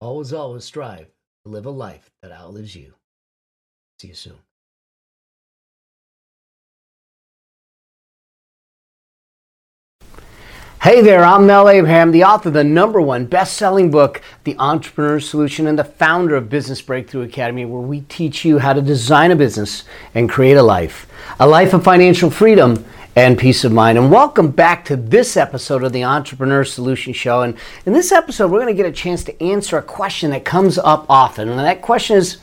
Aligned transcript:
always, 0.00 0.32
always 0.32 0.64
strive 0.64 1.06
to 1.44 1.50
live 1.50 1.66
a 1.66 1.70
life 1.70 2.10
that 2.22 2.32
outlives 2.32 2.74
you. 2.74 2.94
See 3.98 4.08
you 4.08 4.14
soon. 4.14 4.38
Hey 10.82 11.02
there, 11.02 11.22
I'm 11.22 11.46
Mel 11.46 11.68
Abraham, 11.68 12.10
the 12.10 12.24
author 12.24 12.48
of 12.48 12.54
the 12.54 12.64
number 12.64 13.02
one 13.02 13.26
best 13.26 13.58
selling 13.58 13.90
book, 13.90 14.22
The 14.44 14.56
Entrepreneur 14.58 15.20
Solution, 15.20 15.66
and 15.66 15.78
the 15.78 15.84
founder 15.84 16.36
of 16.36 16.48
Business 16.48 16.80
Breakthrough 16.80 17.24
Academy, 17.24 17.66
where 17.66 17.82
we 17.82 18.00
teach 18.00 18.46
you 18.46 18.58
how 18.58 18.72
to 18.72 18.80
design 18.80 19.30
a 19.30 19.36
business 19.36 19.84
and 20.14 20.30
create 20.30 20.56
a 20.56 20.62
life, 20.62 21.06
a 21.38 21.46
life 21.46 21.74
of 21.74 21.84
financial 21.84 22.30
freedom 22.30 22.82
and 23.16 23.36
peace 23.36 23.64
of 23.64 23.72
mind. 23.72 23.98
And 23.98 24.10
welcome 24.10 24.50
back 24.50 24.84
to 24.84 24.96
this 24.96 25.36
episode 25.36 25.82
of 25.82 25.92
the 25.92 26.04
Entrepreneur 26.04 26.64
Solution 26.64 27.12
Show. 27.12 27.42
And 27.42 27.56
in 27.84 27.92
this 27.92 28.12
episode, 28.12 28.50
we're 28.50 28.60
going 28.60 28.74
to 28.74 28.82
get 28.82 28.88
a 28.88 28.94
chance 28.94 29.24
to 29.24 29.42
answer 29.42 29.78
a 29.78 29.82
question 29.82 30.30
that 30.30 30.44
comes 30.44 30.78
up 30.78 31.06
often. 31.08 31.48
And 31.48 31.58
that 31.58 31.82
question 31.82 32.16
is 32.16 32.38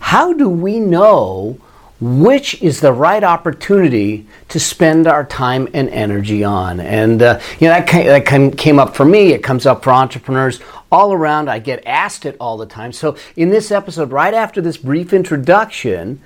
how 0.00 0.32
do 0.32 0.48
we 0.48 0.80
know? 0.80 1.58
Which 2.00 2.62
is 2.62 2.80
the 2.80 2.92
right 2.92 3.24
opportunity 3.24 4.26
to 4.48 4.60
spend 4.60 5.06
our 5.06 5.24
time 5.24 5.68
and 5.74 5.88
energy 5.90 6.44
on. 6.44 6.78
And 6.80 7.20
uh, 7.22 7.40
you 7.58 7.66
know 7.68 7.74
that, 7.80 7.86
that 8.26 8.56
came 8.56 8.78
up 8.78 8.94
for 8.94 9.04
me. 9.04 9.32
It 9.32 9.42
comes 9.42 9.66
up 9.66 9.82
for 9.82 9.90
entrepreneurs 9.90 10.60
all 10.90 11.12
around. 11.12 11.50
I 11.50 11.58
get 11.58 11.82
asked 11.84 12.24
it 12.24 12.36
all 12.40 12.56
the 12.56 12.66
time. 12.66 12.92
So 12.92 13.16
in 13.36 13.50
this 13.50 13.70
episode, 13.70 14.12
right 14.12 14.32
after 14.32 14.60
this 14.60 14.76
brief 14.76 15.12
introduction, 15.12 16.20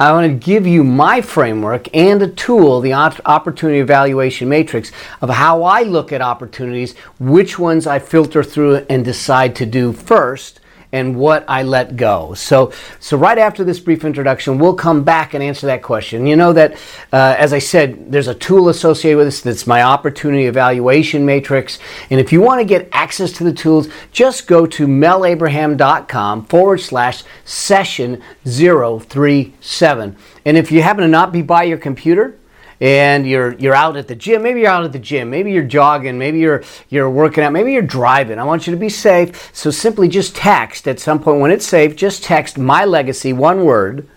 I 0.00 0.12
want 0.12 0.26
to 0.26 0.46
give 0.46 0.66
you 0.66 0.82
my 0.82 1.20
framework 1.20 1.94
and 1.94 2.22
a 2.22 2.28
tool, 2.28 2.80
the 2.80 2.94
opportunity 2.94 3.80
evaluation 3.80 4.48
matrix, 4.48 4.92
of 5.20 5.28
how 5.28 5.62
I 5.62 5.82
look 5.82 6.12
at 6.12 6.22
opportunities, 6.22 6.96
which 7.18 7.58
ones 7.58 7.86
I 7.86 7.98
filter 7.98 8.42
through 8.42 8.86
and 8.88 9.04
decide 9.04 9.54
to 9.56 9.66
do 9.66 9.92
first 9.92 10.60
and 10.92 11.16
what 11.16 11.44
I 11.48 11.62
let 11.64 11.96
go. 11.96 12.32
So, 12.34 12.72
so 12.98 13.16
right 13.16 13.36
after 13.36 13.62
this 13.64 13.78
brief 13.78 14.04
introduction, 14.04 14.58
we'll 14.58 14.74
come 14.74 15.04
back 15.04 15.34
and 15.34 15.42
answer 15.42 15.66
that 15.66 15.82
question. 15.82 16.26
You 16.26 16.36
know 16.36 16.52
that, 16.54 16.74
uh, 17.12 17.34
as 17.38 17.52
I 17.52 17.58
said, 17.58 18.10
there's 18.10 18.28
a 18.28 18.34
tool 18.34 18.70
associated 18.70 19.18
with 19.18 19.26
this 19.26 19.40
that's 19.42 19.66
my 19.66 19.82
opportunity 19.82 20.46
evaluation 20.46 21.26
matrix. 21.26 21.78
And 22.10 22.18
if 22.18 22.32
you 22.32 22.40
want 22.40 22.60
to 22.60 22.64
get 22.64 22.88
access 22.92 23.32
to 23.32 23.44
the 23.44 23.52
tools, 23.52 23.88
just 24.12 24.46
go 24.46 24.64
to 24.66 24.86
melabraham.com 24.86 26.46
forward 26.46 26.78
slash 26.78 27.22
session 27.44 28.22
037. 28.46 30.16
And 30.44 30.56
if 30.56 30.72
you 30.72 30.82
happen 30.82 31.02
to 31.02 31.08
not 31.08 31.32
be 31.32 31.42
by 31.42 31.64
your 31.64 31.78
computer, 31.78 32.37
and 32.80 33.26
you're 33.26 33.54
you're 33.54 33.74
out 33.74 33.96
at 33.96 34.08
the 34.08 34.14
gym. 34.14 34.42
Maybe 34.42 34.60
you're 34.60 34.70
out 34.70 34.84
at 34.84 34.92
the 34.92 34.98
gym. 34.98 35.30
Maybe 35.30 35.52
you're 35.52 35.64
jogging. 35.64 36.18
Maybe 36.18 36.38
you're 36.38 36.62
you're 36.88 37.10
working 37.10 37.44
out. 37.44 37.52
Maybe 37.52 37.72
you're 37.72 37.82
driving. 37.82 38.38
I 38.38 38.44
want 38.44 38.66
you 38.66 38.72
to 38.72 38.78
be 38.78 38.88
safe. 38.88 39.50
So 39.54 39.70
simply 39.70 40.08
just 40.08 40.36
text 40.36 40.86
at 40.86 41.00
some 41.00 41.20
point 41.20 41.40
when 41.40 41.50
it's 41.50 41.66
safe. 41.66 41.96
Just 41.96 42.22
text 42.22 42.58
my 42.58 42.84
legacy 42.84 43.32
one 43.32 43.64
word 43.64 44.08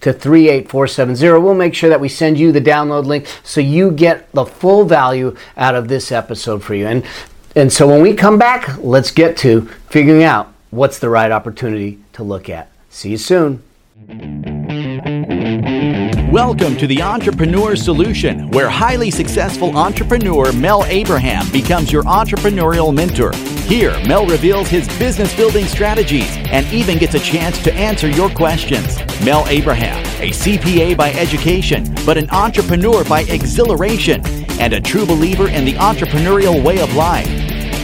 to 0.00 0.12
38470. 0.12 1.42
We'll 1.42 1.54
make 1.54 1.74
sure 1.74 1.90
that 1.90 2.00
we 2.00 2.08
send 2.08 2.38
you 2.38 2.52
the 2.52 2.60
download 2.60 3.04
link 3.04 3.26
so 3.42 3.60
you 3.60 3.90
get 3.90 4.30
the 4.32 4.46
full 4.46 4.84
value 4.84 5.36
out 5.56 5.74
of 5.74 5.88
this 5.88 6.12
episode 6.12 6.62
for 6.62 6.74
you. 6.74 6.86
And 6.86 7.04
and 7.56 7.72
so 7.72 7.86
when 7.88 8.02
we 8.02 8.14
come 8.14 8.38
back, 8.38 8.78
let's 8.78 9.10
get 9.10 9.36
to 9.38 9.62
figuring 9.90 10.22
out 10.22 10.52
what's 10.70 10.98
the 10.98 11.08
right 11.08 11.32
opportunity 11.32 11.98
to 12.12 12.22
look 12.22 12.48
at. 12.48 12.70
See 12.88 13.10
you 13.10 13.18
soon. 13.18 13.62
Welcome 16.32 16.76
to 16.76 16.86
the 16.86 17.00
Entrepreneur 17.00 17.74
Solution, 17.74 18.50
where 18.50 18.68
highly 18.68 19.10
successful 19.10 19.74
entrepreneur 19.74 20.52
Mel 20.52 20.84
Abraham 20.84 21.50
becomes 21.50 21.90
your 21.90 22.02
entrepreneurial 22.02 22.94
mentor. 22.94 23.34
Here, 23.62 23.98
Mel 24.06 24.26
reveals 24.26 24.68
his 24.68 24.86
business 24.98 25.34
building 25.34 25.64
strategies 25.64 26.36
and 26.50 26.66
even 26.66 26.98
gets 26.98 27.14
a 27.14 27.18
chance 27.18 27.62
to 27.62 27.72
answer 27.72 28.10
your 28.10 28.28
questions. 28.28 28.98
Mel 29.24 29.46
Abraham, 29.48 30.04
a 30.20 30.28
CPA 30.28 30.98
by 30.98 31.12
education, 31.12 31.94
but 32.04 32.18
an 32.18 32.28
entrepreneur 32.28 33.04
by 33.04 33.22
exhilaration, 33.22 34.20
and 34.60 34.74
a 34.74 34.80
true 34.82 35.06
believer 35.06 35.48
in 35.48 35.64
the 35.64 35.74
entrepreneurial 35.76 36.62
way 36.62 36.78
of 36.82 36.94
life. 36.94 37.26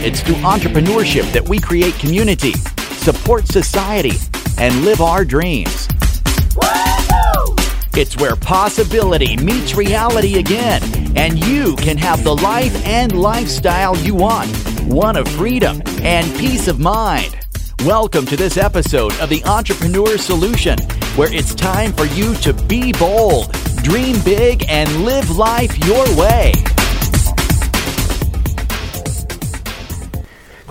It's 0.05 0.21
through 0.21 0.35
entrepreneurship 0.35 1.31
that 1.31 1.49
we 1.49 1.57
create 1.57 1.95
community, 1.95 2.53
support 2.93 3.47
society, 3.47 4.19
and 4.59 4.85
live 4.85 5.01
our 5.01 5.25
dreams. 5.25 5.87
It's 7.97 8.17
where 8.17 8.35
possibility 8.35 9.37
meets 9.37 9.73
reality 9.73 10.37
again, 10.37 10.83
and 11.15 11.39
you 11.45 11.77
can 11.77 11.97
have 11.97 12.25
the 12.25 12.35
life 12.35 12.85
and 12.85 13.17
lifestyle 13.17 13.95
you 13.95 14.13
want 14.13 14.53
one 14.83 15.15
of 15.15 15.25
freedom 15.29 15.81
and 16.01 16.29
peace 16.37 16.67
of 16.67 16.77
mind. 16.77 17.37
Welcome 17.85 18.25
to 18.25 18.35
this 18.35 18.57
episode 18.57 19.17
of 19.21 19.29
The 19.29 19.41
Entrepreneur 19.45 20.17
Solution, 20.17 20.77
where 21.15 21.33
it's 21.33 21.55
time 21.55 21.93
for 21.93 22.03
you 22.03 22.35
to 22.35 22.51
be 22.51 22.91
bold, 22.91 23.53
dream 23.81 24.21
big, 24.25 24.65
and 24.67 25.05
live 25.05 25.37
life 25.37 25.77
your 25.85 26.03
way. 26.17 26.51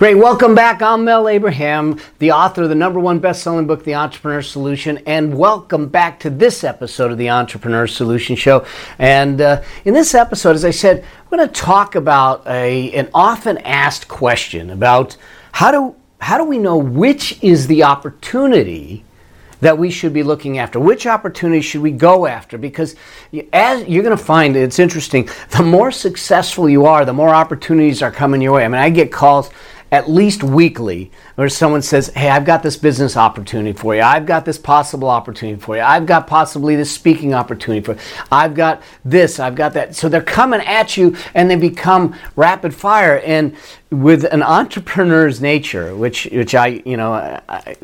Great. 0.05 0.17
Welcome 0.17 0.53
back. 0.53 0.83
I'm 0.83 1.03
Mel 1.03 1.27
Abraham, 1.27 1.99
the 2.19 2.31
author 2.31 2.61
of 2.61 2.69
the 2.69 2.75
number 2.75 2.99
one 2.99 3.17
best 3.17 3.41
selling 3.41 3.65
book, 3.65 3.83
The 3.83 3.95
Entrepreneur 3.95 4.43
Solution. 4.43 4.99
And 5.07 5.35
welcome 5.35 5.87
back 5.87 6.19
to 6.19 6.29
this 6.29 6.63
episode 6.63 7.11
of 7.11 7.17
the 7.17 7.31
Entrepreneur 7.31 7.87
Solution 7.87 8.35
Show. 8.35 8.67
And 8.99 9.41
uh, 9.41 9.63
in 9.83 9.95
this 9.95 10.13
episode, 10.13 10.51
as 10.51 10.63
I 10.63 10.69
said, 10.69 11.03
I'm 11.03 11.35
going 11.35 11.49
to 11.49 11.51
talk 11.51 11.95
about 11.95 12.45
a, 12.45 12.93
an 12.93 13.09
often 13.15 13.57
asked 13.57 14.07
question 14.07 14.69
about 14.69 15.17
how 15.53 15.71
do, 15.71 15.95
how 16.21 16.37
do 16.37 16.43
we 16.43 16.59
know 16.59 16.77
which 16.77 17.41
is 17.43 17.65
the 17.65 17.81
opportunity 17.81 19.03
that 19.61 19.75
we 19.75 19.89
should 19.89 20.13
be 20.13 20.21
looking 20.21 20.59
after? 20.59 20.79
Which 20.79 21.07
opportunities 21.07 21.65
should 21.65 21.81
we 21.81 21.89
go 21.89 22.27
after? 22.27 22.59
Because 22.59 22.95
as 23.51 23.87
you're 23.87 24.03
going 24.03 24.15
to 24.15 24.23
find, 24.23 24.55
it's 24.55 24.77
interesting, 24.77 25.27
the 25.57 25.63
more 25.63 25.91
successful 25.91 26.69
you 26.69 26.85
are, 26.85 27.05
the 27.05 27.13
more 27.13 27.29
opportunities 27.29 28.03
are 28.03 28.11
coming 28.11 28.39
your 28.39 28.53
way. 28.53 28.65
I 28.65 28.67
mean, 28.67 28.81
I 28.81 28.91
get 28.91 29.11
calls 29.11 29.49
at 29.91 30.09
least 30.09 30.43
weekly 30.43 31.11
where 31.35 31.49
someone 31.49 31.81
says, 31.81 32.07
Hey, 32.09 32.29
I've 32.29 32.45
got 32.45 32.63
this 32.63 32.77
business 32.77 33.15
opportunity 33.15 33.73
for 33.77 33.95
you. 33.95 34.01
I've 34.01 34.25
got 34.25 34.45
this 34.45 34.57
possible 34.57 35.09
opportunity 35.09 35.59
for 35.59 35.75
you. 35.75 35.81
I've 35.81 36.05
got 36.05 36.27
possibly 36.27 36.75
this 36.75 36.91
speaking 36.91 37.33
opportunity 37.33 37.83
for 37.83 37.93
you. 37.93 37.99
I've 38.31 38.55
got 38.55 38.81
this, 39.03 39.39
I've 39.39 39.55
got 39.55 39.73
that. 39.73 39.95
So 39.95 40.09
they're 40.09 40.21
coming 40.21 40.61
at 40.61 40.97
you 40.97 41.15
and 41.33 41.49
they 41.49 41.55
become 41.55 42.15
rapid 42.35 42.73
fire. 42.73 43.19
And 43.19 43.55
with 43.91 44.25
an 44.25 44.41
entrepreneur's 44.41 45.41
nature, 45.41 45.95
which, 45.95 46.25
which 46.31 46.55
I, 46.55 46.81
you 46.85 46.97
know, 46.97 47.13
I, 47.13 47.75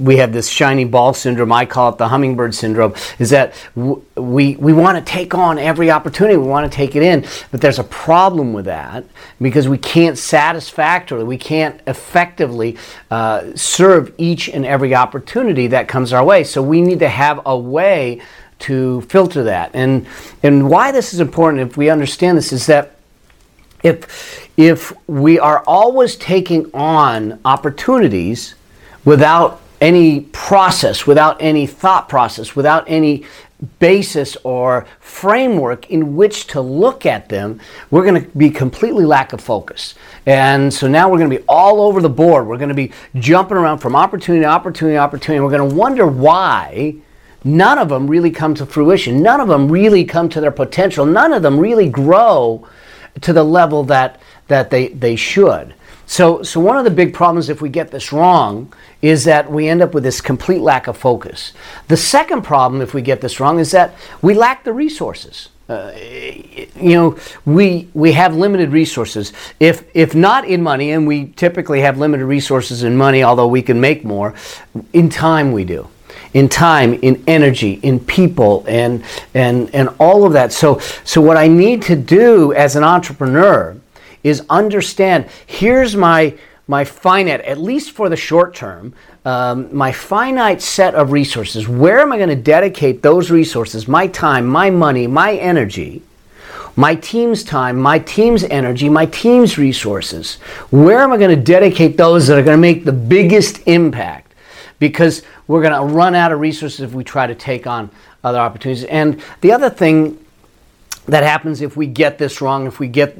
we 0.00 0.16
have 0.16 0.32
this 0.32 0.48
shiny 0.48 0.84
ball 0.84 1.12
syndrome. 1.12 1.52
I 1.52 1.66
call 1.66 1.90
it 1.90 1.98
the 1.98 2.08
hummingbird 2.08 2.54
syndrome. 2.54 2.94
Is 3.18 3.30
that 3.30 3.54
we 3.76 4.56
we 4.56 4.72
want 4.72 4.98
to 4.98 5.04
take 5.04 5.34
on 5.34 5.58
every 5.58 5.90
opportunity, 5.90 6.36
we 6.36 6.46
want 6.46 6.70
to 6.70 6.74
take 6.74 6.96
it 6.96 7.02
in, 7.02 7.26
but 7.50 7.60
there's 7.60 7.78
a 7.78 7.84
problem 7.84 8.52
with 8.52 8.64
that 8.64 9.04
because 9.40 9.68
we 9.68 9.78
can't 9.78 10.16
satisfactorily, 10.16 11.24
we 11.24 11.38
can't 11.38 11.80
effectively 11.86 12.76
uh, 13.10 13.54
serve 13.54 14.12
each 14.18 14.48
and 14.48 14.64
every 14.64 14.94
opportunity 14.94 15.66
that 15.68 15.86
comes 15.86 16.12
our 16.12 16.24
way. 16.24 16.44
So 16.44 16.62
we 16.62 16.80
need 16.80 16.98
to 17.00 17.08
have 17.08 17.40
a 17.44 17.56
way 17.56 18.20
to 18.60 19.02
filter 19.02 19.44
that. 19.44 19.70
And 19.74 20.06
and 20.42 20.70
why 20.70 20.92
this 20.92 21.12
is 21.12 21.20
important, 21.20 21.68
if 21.70 21.76
we 21.76 21.90
understand 21.90 22.38
this, 22.38 22.52
is 22.52 22.66
that 22.66 22.96
if 23.82 24.48
if 24.56 24.92
we 25.08 25.38
are 25.38 25.62
always 25.66 26.16
taking 26.16 26.70
on 26.72 27.40
opportunities 27.44 28.54
without 29.04 29.59
any 29.80 30.22
process, 30.32 31.06
without 31.06 31.40
any 31.40 31.66
thought 31.66 32.08
process, 32.08 32.54
without 32.54 32.84
any 32.86 33.24
basis 33.78 34.36
or 34.42 34.86
framework 35.00 35.90
in 35.90 36.16
which 36.16 36.46
to 36.46 36.60
look 36.60 37.04
at 37.04 37.28
them, 37.28 37.60
we're 37.90 38.04
going 38.04 38.22
to 38.22 38.28
be 38.36 38.50
completely 38.50 39.04
lack 39.04 39.32
of 39.32 39.40
focus. 39.40 39.94
And 40.26 40.72
so 40.72 40.88
now 40.88 41.10
we're 41.10 41.18
going 41.18 41.30
to 41.30 41.36
be 41.38 41.44
all 41.48 41.80
over 41.82 42.00
the 42.00 42.08
board. 42.08 42.46
We're 42.46 42.58
going 42.58 42.70
to 42.70 42.74
be 42.74 42.92
jumping 43.16 43.56
around 43.56 43.78
from 43.78 43.96
opportunity 43.96 44.44
to 44.44 44.48
opportunity 44.48 44.94
to 44.94 44.98
opportunity. 44.98 45.36
And 45.36 45.44
We're 45.44 45.58
going 45.58 45.70
to 45.70 45.76
wonder 45.76 46.06
why 46.06 46.96
none 47.44 47.78
of 47.78 47.88
them 47.88 48.06
really 48.06 48.30
come 48.30 48.54
to 48.54 48.66
fruition. 48.66 49.22
None 49.22 49.40
of 49.40 49.48
them 49.48 49.70
really 49.70 50.04
come 50.04 50.28
to 50.30 50.40
their 50.40 50.50
potential. 50.50 51.04
None 51.06 51.32
of 51.32 51.42
them 51.42 51.58
really 51.58 51.88
grow 51.88 52.66
to 53.20 53.32
the 53.32 53.44
level 53.44 53.84
that, 53.84 54.20
that 54.48 54.70
they, 54.70 54.88
they 54.88 55.16
should. 55.16 55.74
So, 56.10 56.42
so 56.42 56.58
one 56.58 56.76
of 56.76 56.82
the 56.82 56.90
big 56.90 57.14
problems 57.14 57.48
if 57.48 57.62
we 57.62 57.68
get 57.68 57.92
this 57.92 58.12
wrong 58.12 58.72
is 59.00 59.22
that 59.26 59.48
we 59.48 59.68
end 59.68 59.80
up 59.80 59.94
with 59.94 60.02
this 60.02 60.20
complete 60.20 60.60
lack 60.60 60.88
of 60.88 60.96
focus. 60.96 61.52
The 61.86 61.96
second 61.96 62.42
problem 62.42 62.82
if 62.82 62.92
we 62.92 63.00
get 63.00 63.20
this 63.20 63.38
wrong 63.38 63.60
is 63.60 63.70
that 63.70 63.94
we 64.20 64.34
lack 64.34 64.64
the 64.64 64.72
resources. 64.72 65.50
Uh, 65.68 65.92
you 65.94 66.94
know, 66.94 67.16
we 67.46 67.88
we 67.94 68.10
have 68.10 68.34
limited 68.34 68.70
resources. 68.70 69.32
If 69.60 69.84
if 69.94 70.12
not 70.12 70.44
in 70.44 70.64
money, 70.64 70.90
and 70.90 71.06
we 71.06 71.28
typically 71.36 71.80
have 71.82 71.96
limited 71.96 72.26
resources 72.26 72.82
in 72.82 72.96
money, 72.96 73.22
although 73.22 73.46
we 73.46 73.62
can 73.62 73.80
make 73.80 74.04
more, 74.04 74.34
in 74.92 75.10
time 75.10 75.52
we 75.52 75.64
do 75.64 75.86
in 76.32 76.48
time, 76.48 76.94
in 76.94 77.22
energy, 77.28 77.74
in 77.84 78.00
people, 78.00 78.64
and 78.66 79.04
and 79.34 79.72
and 79.72 79.88
all 80.00 80.24
of 80.24 80.32
that. 80.32 80.52
So 80.52 80.80
so 81.04 81.20
what 81.20 81.36
I 81.36 81.46
need 81.46 81.82
to 81.82 81.94
do 81.94 82.52
as 82.52 82.74
an 82.74 82.82
entrepreneur 82.82 83.76
is 84.22 84.42
understand 84.48 85.28
here's 85.46 85.96
my 85.96 86.34
my 86.70 86.84
finite, 86.84 87.40
at 87.40 87.58
least 87.58 87.90
for 87.90 88.08
the 88.08 88.16
short 88.16 88.54
term, 88.54 88.94
um, 89.24 89.74
my 89.74 89.90
finite 89.90 90.62
set 90.62 90.94
of 90.94 91.10
resources. 91.10 91.68
Where 91.68 91.98
am 91.98 92.12
I 92.12 92.16
going 92.16 92.28
to 92.28 92.36
dedicate 92.36 93.02
those 93.02 93.28
resources, 93.28 93.88
my 93.88 94.06
time, 94.06 94.46
my 94.46 94.70
money, 94.70 95.08
my 95.08 95.34
energy, 95.34 96.00
my 96.76 96.94
team's 96.94 97.42
time, 97.42 97.76
my 97.76 97.98
team's 97.98 98.44
energy, 98.44 98.88
my 98.88 99.06
team's 99.06 99.58
resources? 99.58 100.36
Where 100.70 101.00
am 101.00 101.10
I 101.10 101.16
going 101.16 101.36
to 101.36 101.42
dedicate 101.42 101.96
those 101.96 102.28
that 102.28 102.38
are 102.38 102.42
going 102.44 102.56
to 102.56 102.60
make 102.60 102.84
the 102.84 102.92
biggest 102.92 103.66
impact? 103.66 104.32
Because 104.78 105.24
we're 105.48 105.62
going 105.62 105.74
to 105.74 105.92
run 105.92 106.14
out 106.14 106.30
of 106.30 106.38
resources 106.38 106.82
if 106.82 106.92
we 106.92 107.02
try 107.02 107.26
to 107.26 107.34
take 107.34 107.66
on 107.66 107.90
other 108.22 108.38
opportunities. 108.38 108.84
And 108.84 109.20
the 109.40 109.50
other 109.50 109.70
thing 109.70 110.24
that 111.06 111.24
happens 111.24 111.62
if 111.62 111.76
we 111.76 111.88
get 111.88 112.18
this 112.18 112.40
wrong, 112.40 112.68
if 112.68 112.78
we 112.78 112.86
get 112.86 113.12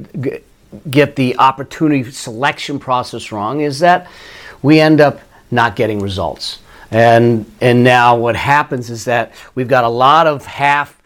get 0.91 1.17
the 1.17 1.37
opportunity 1.39 2.11
selection 2.11 2.79
process 2.79 3.33
wrong 3.33 3.61
is 3.61 3.81
that 3.81 4.09
we 4.63 4.81
end 4.81 5.01
up 5.01 5.21
not 5.51 5.77
getting 5.77 6.01
results. 6.01 6.61
And 6.91 7.51
and 7.61 7.85
now 7.85 8.17
what 8.17 8.37
happens 8.37 8.91
is 8.91 9.05
that 9.05 9.33
we've 9.55 9.69
got 9.69 9.85
a 9.85 9.89
lot 9.89 10.27
of 10.27 10.45
half 10.45 11.00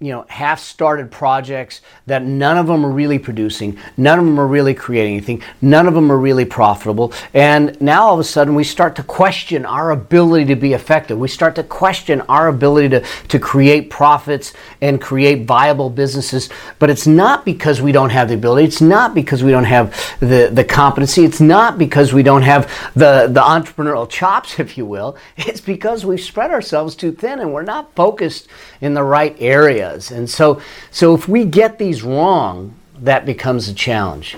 you 0.00 0.12
know 0.12 0.24
half 0.28 0.60
started 0.60 1.10
projects 1.10 1.80
that 2.06 2.22
none 2.22 2.56
of 2.56 2.66
them 2.66 2.84
are 2.84 2.90
really 2.90 3.18
producing 3.18 3.78
none 3.96 4.18
of 4.18 4.24
them 4.24 4.40
are 4.40 4.46
really 4.46 4.74
creating 4.74 5.12
anything 5.12 5.42
none 5.60 5.86
of 5.86 5.94
them 5.94 6.10
are 6.10 6.18
really 6.18 6.44
profitable. 6.44 7.12
And 7.34 7.80
now 7.80 8.06
all 8.06 8.14
of 8.14 8.20
a 8.20 8.24
sudden 8.24 8.54
we 8.54 8.64
start 8.64 8.96
to 8.96 9.02
question 9.02 9.64
our 9.64 9.90
ability 9.90 10.46
to 10.46 10.56
be 10.56 10.72
effective. 10.72 11.18
We 11.18 11.28
start 11.28 11.54
to 11.56 11.62
question 11.62 12.20
our 12.22 12.48
ability 12.48 12.90
to, 12.90 13.00
to 13.28 13.38
create 13.38 13.90
profits 13.90 14.52
and 14.80 15.00
create 15.00 15.46
viable 15.46 15.90
businesses. 15.90 16.48
But 16.78 16.90
it's 16.90 17.06
not 17.06 17.44
because 17.44 17.80
we 17.80 17.92
don't 17.92 18.10
have 18.10 18.28
the 18.28 18.34
ability. 18.34 18.66
It's 18.66 18.80
not 18.80 19.14
because 19.14 19.42
we 19.42 19.50
don't 19.50 19.64
have 19.64 19.96
the, 20.20 20.50
the 20.52 20.64
competency. 20.64 21.24
It's 21.24 21.40
not 21.40 21.78
because 21.78 22.12
we 22.12 22.22
don't 22.22 22.42
have 22.42 22.70
the, 22.94 23.28
the 23.30 23.40
entrepreneurial 23.40 24.08
chops 24.08 24.58
if 24.60 24.76
you 24.76 24.86
will. 24.86 25.16
It's 25.36 25.60
because 25.60 26.04
we've 26.04 26.20
spread 26.20 26.50
ourselves 26.50 26.94
too 26.94 27.12
thin 27.12 27.40
and 27.40 27.52
we're 27.52 27.62
not 27.62 27.94
focused 27.94 28.48
in 28.80 28.94
the 28.94 29.02
right 29.02 29.36
area 29.40 29.89
And 30.10 30.28
so, 30.28 30.60
so 30.90 31.14
if 31.14 31.28
we 31.28 31.44
get 31.44 31.78
these 31.78 32.02
wrong, 32.02 32.74
that 33.00 33.24
becomes 33.26 33.68
a 33.68 33.74
challenge. 33.74 34.36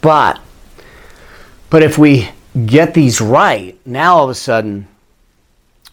But, 0.00 0.40
but 1.68 1.82
if 1.82 1.98
we 1.98 2.30
get 2.66 2.94
these 2.94 3.20
right, 3.20 3.78
now 3.86 4.16
all 4.16 4.24
of 4.24 4.30
a 4.30 4.34
sudden 4.34 4.88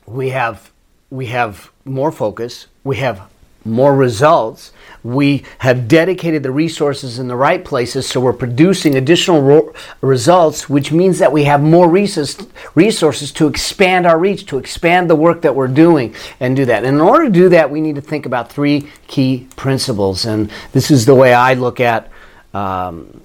we 0.05 0.29
have, 0.29 0.71
we 1.09 1.27
have 1.27 1.71
more 1.85 2.11
focus, 2.11 2.67
we 2.83 2.97
have 2.97 3.21
more 3.67 3.95
results, 3.95 4.71
we 5.03 5.43
have 5.59 5.87
dedicated 5.87 6.43
the 6.43 6.51
resources 6.51 7.19
in 7.19 7.27
the 7.27 7.35
right 7.35 7.63
places, 7.63 8.07
so 8.07 8.19
we're 8.19 8.33
producing 8.33 8.95
additional 8.95 9.41
ro- 9.41 9.73
results, 10.01 10.69
which 10.69 10.91
means 10.91 11.19
that 11.19 11.31
we 11.31 11.45
have 11.45 11.61
more 11.61 11.89
resources, 11.89 12.47
resources 12.75 13.31
to 13.33 13.47
expand 13.47 14.05
our 14.05 14.19
reach, 14.19 14.45
to 14.47 14.57
expand 14.57 15.09
the 15.09 15.15
work 15.15 15.41
that 15.43 15.55
we're 15.55 15.67
doing, 15.67 16.13
and 16.39 16.55
do 16.55 16.65
that. 16.65 16.83
And 16.83 16.95
in 16.95 17.01
order 17.01 17.25
to 17.25 17.31
do 17.31 17.49
that, 17.49 17.69
we 17.69 17.79
need 17.79 17.95
to 17.95 18.01
think 18.01 18.25
about 18.25 18.51
three 18.51 18.89
key 19.07 19.47
principles, 19.55 20.25
and 20.25 20.51
this 20.73 20.91
is 20.91 21.05
the 21.05 21.15
way 21.15 21.33
I 21.33 21.53
look 21.53 21.79
at. 21.79 22.11
Um, 22.53 23.21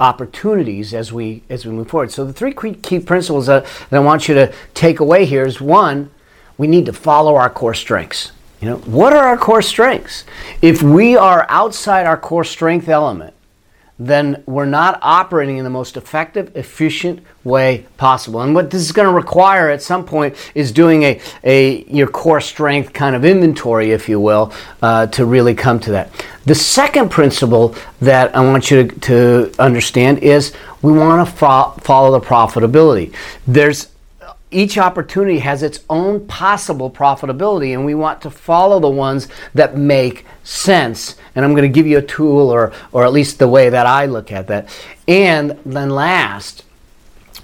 opportunities 0.00 0.92
as 0.92 1.12
we 1.12 1.42
as 1.48 1.64
we 1.64 1.72
move 1.72 1.88
forward. 1.88 2.10
So 2.10 2.24
the 2.24 2.32
three 2.32 2.52
key 2.52 2.98
principles 2.98 3.46
that, 3.46 3.64
that 3.90 3.96
I 3.96 4.00
want 4.00 4.28
you 4.28 4.34
to 4.34 4.52
take 4.74 4.98
away 4.98 5.24
here 5.24 5.46
is 5.46 5.60
one, 5.60 6.10
we 6.58 6.66
need 6.66 6.86
to 6.86 6.92
follow 6.92 7.36
our 7.36 7.48
core 7.48 7.74
strengths. 7.74 8.32
You 8.64 8.70
know, 8.70 8.76
what 8.78 9.12
are 9.12 9.28
our 9.28 9.36
core 9.36 9.60
strengths? 9.60 10.24
If 10.62 10.82
we 10.82 11.18
are 11.18 11.44
outside 11.50 12.06
our 12.06 12.16
core 12.16 12.44
strength 12.44 12.88
element, 12.88 13.34
then 13.98 14.42
we're 14.46 14.64
not 14.64 14.98
operating 15.02 15.58
in 15.58 15.64
the 15.64 15.70
most 15.70 15.98
effective, 15.98 16.56
efficient 16.56 17.22
way 17.44 17.84
possible. 17.98 18.40
And 18.40 18.54
what 18.54 18.70
this 18.70 18.80
is 18.80 18.90
going 18.90 19.06
to 19.06 19.12
require 19.12 19.68
at 19.68 19.82
some 19.82 20.06
point 20.06 20.34
is 20.54 20.72
doing 20.72 21.02
a, 21.02 21.20
a 21.44 21.84
your 21.84 22.06
core 22.06 22.40
strength 22.40 22.94
kind 22.94 23.14
of 23.14 23.22
inventory, 23.22 23.90
if 23.90 24.08
you 24.08 24.18
will, 24.18 24.50
uh, 24.80 25.08
to 25.08 25.26
really 25.26 25.54
come 25.54 25.78
to 25.80 25.90
that. 25.90 26.10
The 26.46 26.54
second 26.54 27.10
principle 27.10 27.76
that 28.00 28.34
I 28.34 28.40
want 28.40 28.70
you 28.70 28.88
to, 28.88 29.00
to 29.00 29.52
understand 29.58 30.20
is 30.20 30.54
we 30.80 30.92
want 30.92 31.28
to 31.28 31.34
fo- 31.34 31.72
follow 31.82 32.18
the 32.18 32.26
profitability. 32.26 33.14
There's 33.46 33.88
each 34.54 34.78
opportunity 34.78 35.40
has 35.40 35.62
its 35.62 35.80
own 35.90 36.26
possible 36.26 36.90
profitability, 36.90 37.74
and 37.74 37.84
we 37.84 37.94
want 37.94 38.22
to 38.22 38.30
follow 38.30 38.78
the 38.80 38.88
ones 38.88 39.28
that 39.54 39.76
make 39.76 40.24
sense. 40.44 41.16
And 41.34 41.44
I'm 41.44 41.52
going 41.52 41.70
to 41.70 41.74
give 41.74 41.86
you 41.86 41.98
a 41.98 42.02
tool, 42.02 42.50
or, 42.50 42.72
or 42.92 43.04
at 43.04 43.12
least 43.12 43.38
the 43.38 43.48
way 43.48 43.68
that 43.68 43.86
I 43.86 44.06
look 44.06 44.30
at 44.30 44.46
that. 44.46 44.68
And 45.08 45.58
then 45.66 45.90
last, 45.90 46.64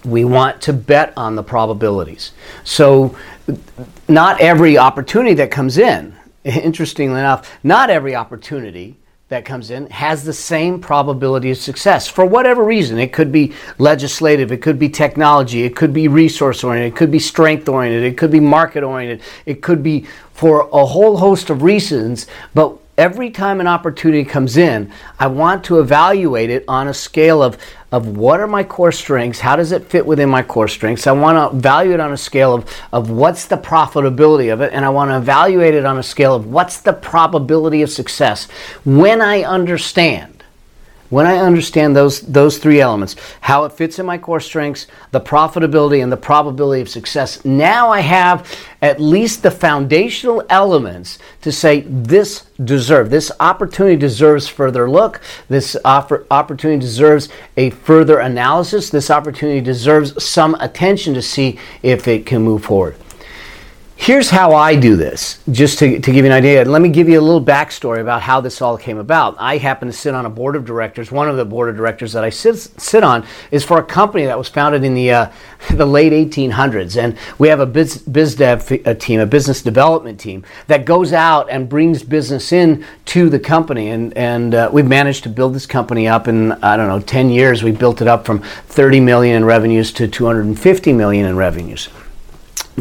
we 0.05 0.25
want 0.25 0.63
to 0.63 0.73
bet 0.73 1.13
on 1.17 1.37
the 1.37 1.43
probabilities. 1.43 2.33
So, 2.65 3.17
not 4.09 4.41
every 4.41 4.79
opportunity 4.79 5.35
that 5.35 5.51
comes 5.51 5.77
in, 5.77 6.15
interestingly 6.45 7.19
enough, 7.19 7.59
not 7.65 7.91
every 7.91 8.15
opportunity 8.15 8.97
that 9.31 9.45
comes 9.45 9.71
in 9.71 9.89
has 9.91 10.25
the 10.25 10.33
same 10.33 10.81
probability 10.81 11.53
of 11.53 11.57
success 11.57 12.09
for 12.09 12.27
whatever 12.27 12.65
reason. 12.65 12.99
It 12.99 13.13
could 13.13 13.31
be 13.31 13.53
legislative, 13.79 14.51
it 14.51 14.61
could 14.61 14.77
be 14.77 14.89
technology, 14.89 15.63
it 15.63 15.77
could 15.77 15.93
be 15.93 16.09
resource 16.09 16.65
oriented, 16.65 16.93
it 16.93 16.97
could 16.97 17.13
be 17.13 17.21
strength 17.21 17.69
oriented, 17.69 18.03
it 18.03 18.19
could 18.19 18.33
be 18.33 18.41
market 18.41 18.83
oriented, 18.83 19.25
it 19.47 19.63
could 19.63 19.85
be 19.85 20.05
for 20.35 20.69
a 20.73 20.85
whole 20.85 21.17
host 21.17 21.49
of 21.49 21.63
reasons. 21.63 22.27
But 22.55 22.77
every 23.01 23.31
time 23.31 23.61
an 23.61 23.67
opportunity 23.67 24.23
comes 24.27 24.59
in, 24.59 24.93
I 25.19 25.27
want 25.27 25.65
to 25.65 25.81
evaluate 25.81 26.51
it 26.51 26.65
on 26.69 26.87
a 26.87 26.93
scale 26.93 27.43
of, 27.43 27.57
of 27.91 28.07
what 28.07 28.41
are 28.41 28.47
my 28.47 28.63
core 28.63 28.93
strengths, 28.93 29.41
how 29.41 29.57
does 29.57 29.73
it 29.73 29.87
fit 29.87 30.05
within 30.05 30.29
my 30.29 30.43
core 30.43 30.69
strengths. 30.69 31.07
I 31.07 31.13
want 31.13 31.51
to 31.51 31.59
value 31.59 31.95
it 31.95 32.01
on 32.01 32.13
a 32.13 32.17
scale 32.19 32.55
of, 32.55 32.71
of 32.93 33.11
what's 33.11 33.47
the 33.47 33.57
profitability 33.57 34.53
of 34.53 34.61
it, 34.61 34.75
and 34.75 34.85
I 34.85 34.91
want 34.91 35.11
to 35.11 35.17
evaluate 35.17 35.73
it 35.73 35.87
on 35.87 35.97
a 35.97 36.03
scale 36.03 36.35
of 36.35 36.47
what's 36.47 36.83
the 36.83 36.93
probability 36.93 37.81
of 37.81 37.89
success. 37.89 38.49
When 38.85 39.23
I 39.23 39.45
understand 39.45 40.40
when 41.11 41.27
I 41.27 41.37
understand 41.37 41.95
those 41.95 42.23
those 42.23 42.59
three 42.59 42.81
elements, 42.81 43.17
how 43.41 43.65
it 43.65 43.73
fits 43.73 43.99
in 43.99 44.07
my 44.07 44.17
core 44.17 44.41
strengths, 44.41 44.87
the 45.11 45.21
profitability 45.21 46.03
and 46.03 46.11
the 46.11 46.17
probability 46.17 46.81
of 46.81 46.89
success, 46.89 47.45
now 47.45 47.91
I 47.91 48.01
have 48.01 48.51
at 48.81 49.01
least 49.01 49.43
the 49.43 49.51
foundational 49.51 50.43
elements 50.49 51.19
to 51.43 51.53
say 51.53 51.81
this 51.83 52.47
deserve 52.65 53.11
this 53.11 53.31
opportunity 53.41 53.97
deserves 53.97 54.49
further 54.49 54.89
look, 54.89 55.21
this 55.49 55.77
opportunity 55.85 56.81
deserves 56.81 57.29
a 57.57 57.71
further 57.71 58.21
analysis, 58.21 58.91
this 58.91 59.11
opportunity 59.11 59.61
deserves 59.61 60.23
some 60.25 60.55
attention 60.57 61.13
to 61.15 61.23
see 61.23 61.59
if 61.83 62.09
it 62.09 62.25
can 62.25 62.43
move 62.43 62.65
forward. 62.65 62.97
Here's 64.03 64.31
how 64.31 64.55
I 64.55 64.77
do 64.77 64.97
this, 64.97 65.41
just 65.51 65.79
to, 65.81 66.01
to 66.01 66.11
give 66.11 66.25
you 66.25 66.31
an 66.31 66.33
idea. 66.33 66.65
Let 66.65 66.81
me 66.81 66.89
give 66.89 67.07
you 67.07 67.21
a 67.21 67.23
little 67.23 67.45
backstory 67.45 68.01
about 68.01 68.23
how 68.23 68.41
this 68.41 68.63
all 68.63 68.79
came 68.79 68.97
about. 68.97 69.37
I 69.39 69.59
happen 69.59 69.89
to 69.89 69.93
sit 69.93 70.15
on 70.15 70.25
a 70.25 70.31
board 70.31 70.57
of 70.57 70.65
directors. 70.65 71.13
One 71.13 71.29
of 71.29 71.37
the 71.37 71.45
board 71.45 71.69
of 71.69 71.77
directors 71.77 72.15
that 72.15 72.25
I 72.25 72.31
sit, 72.31 72.57
sit 72.57 73.05
on 73.05 73.27
is 73.51 73.63
for 73.63 73.77
a 73.77 73.83
company 73.83 74.25
that 74.25 74.39
was 74.39 74.49
founded 74.49 74.85
in 74.85 74.95
the, 74.95 75.13
uh, 75.13 75.33
the 75.73 75.85
late 75.85 76.15
1800s. 76.15 76.97
And 76.97 77.19
we 77.39 77.49
have 77.49 77.61
a 77.61 77.67
biz, 77.67 77.99
biz 77.99 78.35
dev 78.35 78.67
team, 78.99 79.21
a 79.21 79.27
business 79.27 79.61
development 79.61 80.19
team, 80.19 80.47
that 80.67 80.87
goes 80.87 81.13
out 81.13 81.51
and 81.51 81.69
brings 81.69 82.03
business 82.03 82.53
in 82.53 82.87
to 83.05 83.29
the 83.29 83.39
company. 83.39 83.91
And, 83.91 84.17
and 84.17 84.55
uh, 84.55 84.71
we've 84.73 84.89
managed 84.89 85.25
to 85.25 85.29
build 85.29 85.55
this 85.55 85.67
company 85.67 86.09
up 86.09 86.27
in, 86.27 86.53
I 86.53 86.79
don't 86.79 86.89
know, 86.89 87.01
10 87.01 87.29
years. 87.29 87.63
We 87.63 87.73
built 87.73 88.01
it 88.01 88.09
up 88.09 88.25
from 88.25 88.39
30 88.39 88.99
million 89.01 89.37
in 89.37 89.45
revenues 89.45 89.93
to 89.93 90.09
250 90.09 90.95
million 90.95 91.27
in 91.27 91.37
revenues. 91.37 91.91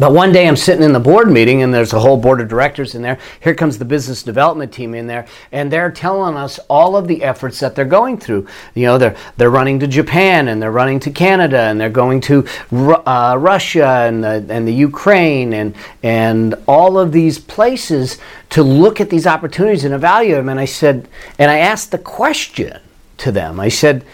But 0.00 0.14
one 0.14 0.32
day 0.32 0.48
I'm 0.48 0.56
sitting 0.56 0.82
in 0.82 0.94
the 0.94 0.98
board 0.98 1.30
meeting 1.30 1.60
and 1.60 1.74
there's 1.74 1.92
a 1.92 2.00
whole 2.00 2.16
board 2.16 2.40
of 2.40 2.48
directors 2.48 2.94
in 2.94 3.02
there. 3.02 3.18
Here 3.42 3.54
comes 3.54 3.76
the 3.76 3.84
business 3.84 4.22
development 4.22 4.72
team 4.72 4.94
in 4.94 5.06
there 5.06 5.26
and 5.52 5.70
they're 5.70 5.90
telling 5.90 6.38
us 6.38 6.58
all 6.70 6.96
of 6.96 7.06
the 7.06 7.22
efforts 7.22 7.60
that 7.60 7.74
they're 7.74 7.84
going 7.84 8.16
through. 8.16 8.48
You 8.74 8.86
know, 8.86 8.96
they're 8.96 9.14
they're 9.36 9.50
running 9.50 9.78
to 9.80 9.86
Japan 9.86 10.48
and 10.48 10.62
they're 10.62 10.70
running 10.72 11.00
to 11.00 11.10
Canada 11.10 11.58
and 11.58 11.78
they're 11.78 11.90
going 11.90 12.22
to 12.22 12.46
uh, 12.72 13.36
Russia 13.38 14.06
and 14.08 14.24
the, 14.24 14.46
and 14.48 14.66
the 14.66 14.72
Ukraine 14.72 15.52
and 15.52 15.74
and 16.02 16.54
all 16.66 16.98
of 16.98 17.12
these 17.12 17.38
places 17.38 18.16
to 18.50 18.62
look 18.62 19.02
at 19.02 19.10
these 19.10 19.26
opportunities 19.26 19.84
and 19.84 19.92
evaluate 19.92 20.38
them. 20.38 20.48
And 20.48 20.58
I 20.58 20.64
said, 20.64 21.08
and 21.38 21.50
I 21.50 21.58
asked 21.58 21.90
the 21.90 21.98
question 21.98 22.80
to 23.18 23.30
them. 23.30 23.60
I 23.60 23.68
said, 23.68 24.06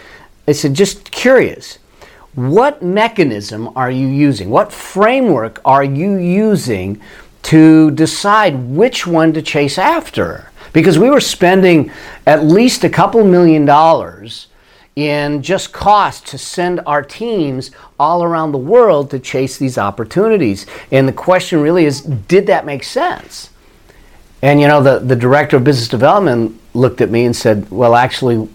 I 0.49 0.51
said, 0.51 0.73
just 0.73 1.11
curious 1.11 1.79
what 2.37 2.83
mechanism 2.83 3.75
are 3.75 3.89
you 3.89 4.05
using? 4.05 4.51
What 4.51 4.71
framework 4.71 5.59
are 5.65 5.83
you 5.83 6.17
using 6.17 7.01
to 7.41 7.89
decide 7.89 8.53
which 8.69 9.07
one 9.07 9.33
to 9.33 9.41
chase 9.41 9.79
after? 9.79 10.51
Because 10.71 10.99
we 10.99 11.09
were 11.09 11.19
spending 11.19 11.91
at 12.27 12.43
least 12.43 12.83
a 12.83 12.89
couple 12.89 13.23
million 13.23 13.65
dollars 13.65 14.49
in 14.95 15.41
just 15.41 15.73
cost 15.73 16.27
to 16.27 16.37
send 16.37 16.79
our 16.85 17.01
teams 17.01 17.71
all 17.99 18.23
around 18.23 18.51
the 18.51 18.59
world 18.59 19.09
to 19.09 19.17
chase 19.17 19.57
these 19.57 19.79
opportunities. 19.79 20.67
And 20.91 21.07
the 21.07 21.13
question 21.13 21.59
really 21.59 21.85
is 21.85 22.01
did 22.01 22.45
that 22.45 22.67
make 22.67 22.83
sense? 22.83 23.49
And 24.43 24.61
you 24.61 24.67
know, 24.67 24.83
the, 24.83 24.99
the 24.99 25.15
director 25.15 25.57
of 25.57 25.63
business 25.63 25.87
development 25.87 26.61
looked 26.75 27.01
at 27.01 27.09
me 27.09 27.25
and 27.25 27.35
said, 27.35 27.67
Well, 27.71 27.95
actually, 27.95 28.47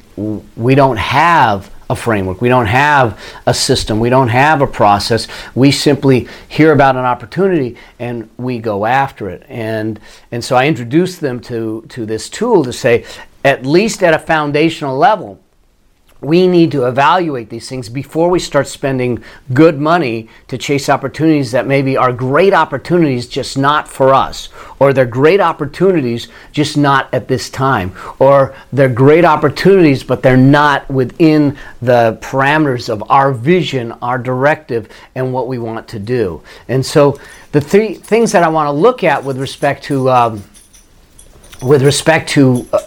we 0.57 0.77
don't 0.77 0.99
have 0.99 1.73
a 1.91 1.97
framework. 1.97 2.41
We 2.41 2.49
don't 2.49 2.67
have 2.67 3.21
a 3.47 3.55
system. 3.55 4.01
We 4.01 4.11
don't 4.11 4.29
have 4.29 4.63
a 4.63 4.67
process. 4.67 5.29
We 5.55 5.71
simply 5.71 6.29
hear 6.49 6.73
about 6.73 6.97
an 6.97 7.05
opportunity 7.05 7.77
and 7.99 8.31
we 8.39 8.59
go 8.59 8.87
after 8.87 9.29
it. 9.29 9.45
And, 9.49 10.01
and 10.31 10.45
so 10.45 10.57
I 10.57 10.67
introduced 10.67 11.21
them 11.21 11.41
to, 11.41 11.85
to 11.89 12.07
this 12.07 12.31
tool 12.31 12.65
to 12.65 12.73
say, 12.73 13.05
at 13.45 13.67
least 13.67 14.03
at 14.03 14.15
a 14.15 14.19
foundational 14.19 14.97
level, 14.97 15.42
we 16.23 16.47
need 16.47 16.71
to 16.71 16.87
evaluate 16.87 17.51
these 17.51 17.69
things 17.69 17.89
before 17.89 18.31
we 18.31 18.39
start 18.39 18.69
spending 18.69 19.23
good 19.53 19.81
money 19.81 20.29
to 20.47 20.57
chase 20.57 20.89
opportunities 20.89 21.51
that 21.51 21.67
maybe 21.67 21.97
are 21.97 22.13
great 22.13 22.55
opportunities, 22.55 23.27
just 23.27 23.59
not 23.59 23.89
for 23.89 24.15
us, 24.15 24.49
or 24.79 24.93
they're 24.93 25.05
great 25.05 25.41
opportunities, 25.41 26.29
just 26.53 26.77
not 26.77 27.13
at 27.13 27.27
this 27.27 27.51
time, 27.51 27.93
or 28.21 28.55
they're 28.73 28.89
great 28.89 29.25
opportunities, 29.25 30.05
but 30.05 30.23
they're 30.23 30.37
not 30.37 30.89
within 30.89 31.59
the 31.81 32.17
parameters 32.23 32.89
of 32.89 33.03
our 33.11 33.33
vision, 33.33 33.91
our 34.01 34.17
directive, 34.17 34.89
and 35.17 35.33
what 35.33 35.49
we 35.49 35.59
want 35.59 35.89
to 35.89 35.99
do. 35.99 36.41
And 36.69 36.87
so, 36.87 37.19
the 37.51 37.61
three 37.61 37.95
things 37.95 38.31
that 38.33 38.45
I 38.45 38.49
want 38.49 38.69
to 38.69 38.73
look 38.73 39.03
at 39.05 39.25
with 39.25 39.39
respect 39.39 39.83
to 39.85 40.09
um, 40.09 40.45
with 41.61 41.83
respect 41.83 42.29
to 42.31 42.67
uh, 42.73 42.79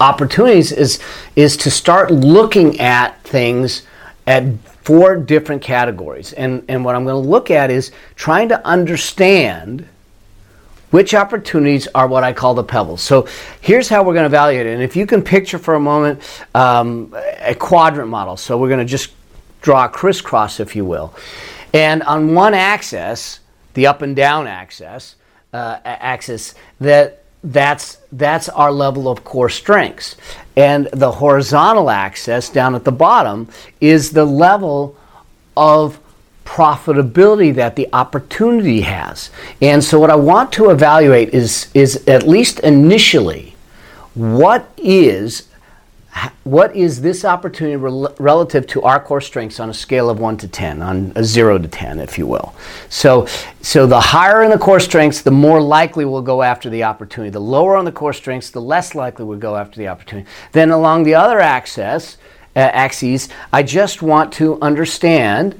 opportunities 0.00 0.72
is 0.72 0.98
is 1.36 1.56
to 1.58 1.70
start 1.70 2.10
looking 2.10 2.80
at 2.80 3.22
things 3.22 3.82
at 4.26 4.44
four 4.82 5.16
different 5.16 5.62
categories. 5.62 6.32
And 6.32 6.64
and 6.68 6.84
what 6.84 6.96
I'm 6.96 7.04
going 7.04 7.22
to 7.22 7.28
look 7.28 7.50
at 7.50 7.70
is 7.70 7.92
trying 8.16 8.48
to 8.48 8.66
understand 8.66 9.86
which 10.90 11.14
opportunities 11.14 11.86
are 11.94 12.08
what 12.08 12.24
I 12.24 12.32
call 12.32 12.54
the 12.54 12.64
pebbles. 12.64 13.00
So 13.00 13.28
here's 13.60 13.88
how 13.88 14.02
we're 14.02 14.14
going 14.14 14.28
to 14.28 14.34
evaluate 14.34 14.66
it. 14.66 14.74
And 14.74 14.82
if 14.82 14.96
you 14.96 15.06
can 15.06 15.22
picture 15.22 15.58
for 15.58 15.74
a 15.74 15.80
moment 15.80 16.20
um, 16.54 17.14
a 17.40 17.54
quadrant 17.54 18.10
model. 18.10 18.36
So 18.36 18.58
we're 18.58 18.68
going 18.68 18.80
to 18.80 18.84
just 18.84 19.12
draw 19.62 19.84
a 19.84 19.88
crisscross, 19.88 20.58
if 20.58 20.74
you 20.74 20.84
will. 20.84 21.14
And 21.72 22.02
on 22.02 22.34
one 22.34 22.54
axis, 22.54 23.40
the 23.74 23.86
up 23.86 24.02
and 24.02 24.16
down 24.16 24.48
axis, 24.48 25.14
uh, 25.52 25.78
axis, 25.84 26.54
that 26.80 27.19
that's 27.42 27.98
that's 28.12 28.48
our 28.50 28.70
level 28.70 29.08
of 29.08 29.24
core 29.24 29.48
strengths. 29.48 30.16
And 30.56 30.88
the 30.92 31.12
horizontal 31.12 31.90
axis 31.90 32.50
down 32.50 32.74
at 32.74 32.84
the 32.84 32.92
bottom 32.92 33.48
is 33.80 34.10
the 34.10 34.24
level 34.24 34.96
of 35.56 35.98
profitability 36.44 37.54
that 37.54 37.76
the 37.76 37.88
opportunity 37.92 38.80
has. 38.80 39.30
And 39.62 39.82
so 39.82 39.98
what 40.00 40.10
i 40.10 40.16
want 40.16 40.52
to 40.52 40.70
evaluate 40.70 41.30
is 41.30 41.70
is 41.74 42.06
at 42.08 42.26
least 42.26 42.60
initially 42.60 43.54
what 44.14 44.68
is 44.76 45.49
what 46.44 46.74
is 46.74 47.00
this 47.00 47.24
opportunity 47.24 47.76
rel- 47.76 48.14
relative 48.18 48.66
to 48.66 48.82
our 48.82 49.00
core 49.00 49.20
strengths 49.20 49.60
on 49.60 49.70
a 49.70 49.74
scale 49.74 50.10
of 50.10 50.18
1 50.18 50.36
to 50.38 50.48
10 50.48 50.82
on 50.82 51.12
a 51.14 51.22
0 51.22 51.58
to 51.58 51.68
10 51.68 52.00
if 52.00 52.18
you 52.18 52.26
will? 52.26 52.54
So 52.88 53.26
so 53.60 53.86
the 53.86 54.00
higher 54.00 54.42
in 54.42 54.50
the 54.50 54.58
core 54.58 54.80
strengths 54.80 55.22
the 55.22 55.30
more 55.30 55.60
likely 55.60 56.04
we'll 56.04 56.22
go 56.22 56.42
after 56.42 56.68
the 56.68 56.84
opportunity. 56.84 57.30
The 57.30 57.40
lower 57.40 57.76
on 57.76 57.84
the 57.84 57.92
core 57.92 58.12
strengths 58.12 58.50
the 58.50 58.60
less 58.60 58.94
likely 58.94 59.24
we'll 59.24 59.38
go 59.38 59.56
after 59.56 59.78
the 59.78 59.88
opportunity. 59.88 60.28
Then 60.52 60.70
along 60.70 61.04
the 61.04 61.14
other 61.14 61.40
axis 61.40 62.16
uh, 62.56 62.58
axes 62.58 63.28
i 63.52 63.62
just 63.62 64.02
want 64.02 64.32
to 64.32 64.60
understand 64.60 65.54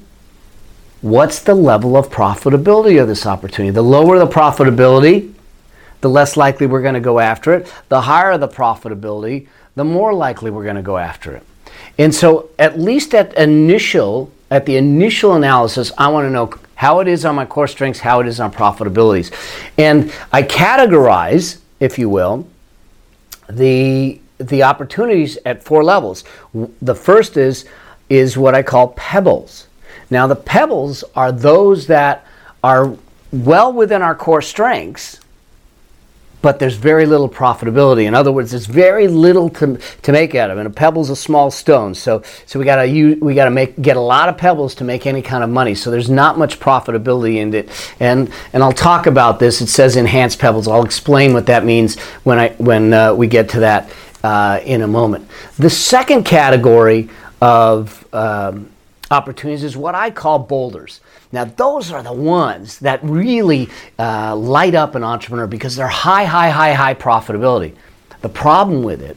what's 1.02 1.38
the 1.38 1.54
level 1.54 1.96
of 1.96 2.10
profitability 2.10 3.00
of 3.00 3.06
this 3.06 3.26
opportunity. 3.26 3.72
The 3.72 3.82
lower 3.82 4.18
the 4.18 4.26
profitability 4.26 5.32
the 6.00 6.10
less 6.10 6.36
likely 6.36 6.66
we're 6.66 6.82
going 6.82 6.94
to 6.94 7.00
go 7.00 7.18
after 7.18 7.54
it. 7.54 7.72
The 7.88 8.00
higher 8.00 8.38
the 8.38 8.48
profitability 8.48 9.48
the 9.74 9.84
more 9.84 10.12
likely 10.12 10.50
we're 10.50 10.64
going 10.64 10.76
to 10.76 10.82
go 10.82 10.96
after 10.96 11.34
it. 11.34 11.42
And 11.98 12.14
so, 12.14 12.50
at 12.58 12.78
least 12.78 13.14
at 13.14 13.36
initial, 13.36 14.32
at 14.50 14.66
the 14.66 14.76
initial 14.76 15.34
analysis, 15.34 15.92
I 15.98 16.08
want 16.08 16.26
to 16.26 16.30
know 16.30 16.52
how 16.74 17.00
it 17.00 17.08
is 17.08 17.24
on 17.24 17.34
my 17.34 17.44
core 17.44 17.68
strengths, 17.68 18.00
how 18.00 18.20
it 18.20 18.26
is 18.26 18.40
on 18.40 18.52
profitabilities, 18.52 19.32
and 19.76 20.12
I 20.32 20.42
categorize, 20.42 21.58
if 21.78 21.98
you 21.98 22.08
will, 22.08 22.46
the 23.48 24.20
the 24.38 24.62
opportunities 24.62 25.36
at 25.44 25.62
four 25.62 25.84
levels. 25.84 26.24
The 26.80 26.94
first 26.94 27.36
is 27.36 27.66
is 28.08 28.36
what 28.36 28.54
I 28.54 28.62
call 28.62 28.88
pebbles. 28.88 29.66
Now, 30.10 30.26
the 30.26 30.36
pebbles 30.36 31.04
are 31.14 31.30
those 31.30 31.86
that 31.86 32.26
are 32.64 32.96
well 33.32 33.72
within 33.72 34.02
our 34.02 34.14
core 34.14 34.42
strengths, 34.42 35.19
but 36.42 36.58
there's 36.58 36.76
very 36.76 37.06
little 37.06 37.28
profitability. 37.28 38.04
In 38.04 38.14
other 38.14 38.32
words, 38.32 38.50
there's 38.50 38.66
very 38.66 39.08
little 39.08 39.50
to, 39.50 39.76
to 39.76 40.12
make 40.12 40.34
out 40.34 40.50
of 40.50 40.58
it. 40.58 40.60
And 40.62 40.66
a 40.66 40.70
pebble's 40.70 41.10
a 41.10 41.16
small 41.16 41.50
stone, 41.50 41.94
so 41.94 42.22
so 42.46 42.58
we 42.58 42.64
gotta 42.64 42.86
use, 42.86 43.20
we 43.20 43.34
gotta 43.34 43.50
make 43.50 43.80
get 43.80 43.96
a 43.96 44.00
lot 44.00 44.28
of 44.28 44.36
pebbles 44.38 44.74
to 44.76 44.84
make 44.84 45.06
any 45.06 45.22
kind 45.22 45.44
of 45.44 45.50
money. 45.50 45.74
So 45.74 45.90
there's 45.90 46.10
not 46.10 46.38
much 46.38 46.58
profitability 46.58 47.36
in 47.36 47.52
it. 47.54 47.94
And 48.00 48.32
and 48.52 48.62
I'll 48.62 48.72
talk 48.72 49.06
about 49.06 49.38
this. 49.38 49.60
It 49.60 49.68
says 49.68 49.96
enhanced 49.96 50.38
pebbles. 50.38 50.68
I'll 50.68 50.84
explain 50.84 51.32
what 51.32 51.46
that 51.46 51.64
means 51.64 51.98
when 52.24 52.38
I 52.38 52.48
when 52.58 52.92
uh, 52.92 53.14
we 53.14 53.26
get 53.26 53.48
to 53.50 53.60
that 53.60 53.90
uh, 54.22 54.60
in 54.64 54.82
a 54.82 54.88
moment. 54.88 55.28
The 55.58 55.70
second 55.70 56.24
category 56.24 57.10
of 57.40 58.06
um, 58.12 58.70
opportunities 59.10 59.64
is 59.64 59.76
what 59.76 59.94
I 59.94 60.10
call 60.10 60.38
boulders. 60.38 61.00
Now, 61.32 61.44
those 61.44 61.92
are 61.92 62.02
the 62.02 62.12
ones 62.12 62.80
that 62.80 63.00
really 63.04 63.68
uh, 63.98 64.34
light 64.34 64.74
up 64.74 64.94
an 64.94 65.04
entrepreneur 65.04 65.46
because 65.46 65.76
they're 65.76 65.86
high, 65.86 66.24
high, 66.24 66.50
high, 66.50 66.72
high 66.72 66.94
profitability. 66.94 67.74
The 68.20 68.28
problem 68.28 68.82
with 68.82 69.00
it 69.00 69.16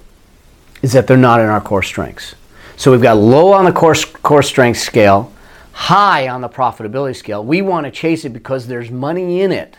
is 0.82 0.94
that 0.94 1.08
they're 1.08 1.18
not 1.18 1.40
in 1.40 1.48
our 1.48 1.62
core 1.62 1.82
strengths. 1.82 2.36
So 2.78 2.92
we've 2.92 3.02
got 3.02 3.18
low 3.18 3.52
on 3.54 3.66
the 3.66 3.72
core, 3.72 3.96
core 3.96 4.44
strength 4.44 4.78
scale, 4.80 5.34
high 5.72 6.28
on 6.28 6.42
the 6.42 6.50
profitability 6.50 7.16
scale. 7.16 7.44
We 7.44 7.62
want 7.62 7.86
to 7.86 7.92
chase 7.92 8.26
it 8.26 8.30
because 8.30 8.68
there's 8.68 8.92
money 8.92 9.42
in 9.42 9.52
it. 9.52 9.76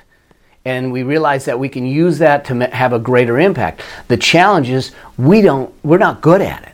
And 0.65 0.91
we 0.91 1.03
realize 1.03 1.45
that 1.45 1.59
we 1.59 1.69
can 1.69 1.87
use 1.87 2.19
that 2.19 2.45
to 2.47 2.67
have 2.69 2.93
a 2.93 2.99
greater 2.99 3.39
impact. 3.39 3.83
The 4.09 4.17
challenge 4.17 4.71
is 4.71 4.93
we 5.19 5.41
don't, 5.43 5.73
we're 5.85 5.99
not 5.99 6.21
good 6.21 6.41
at 6.41 6.63
it. 6.65 6.73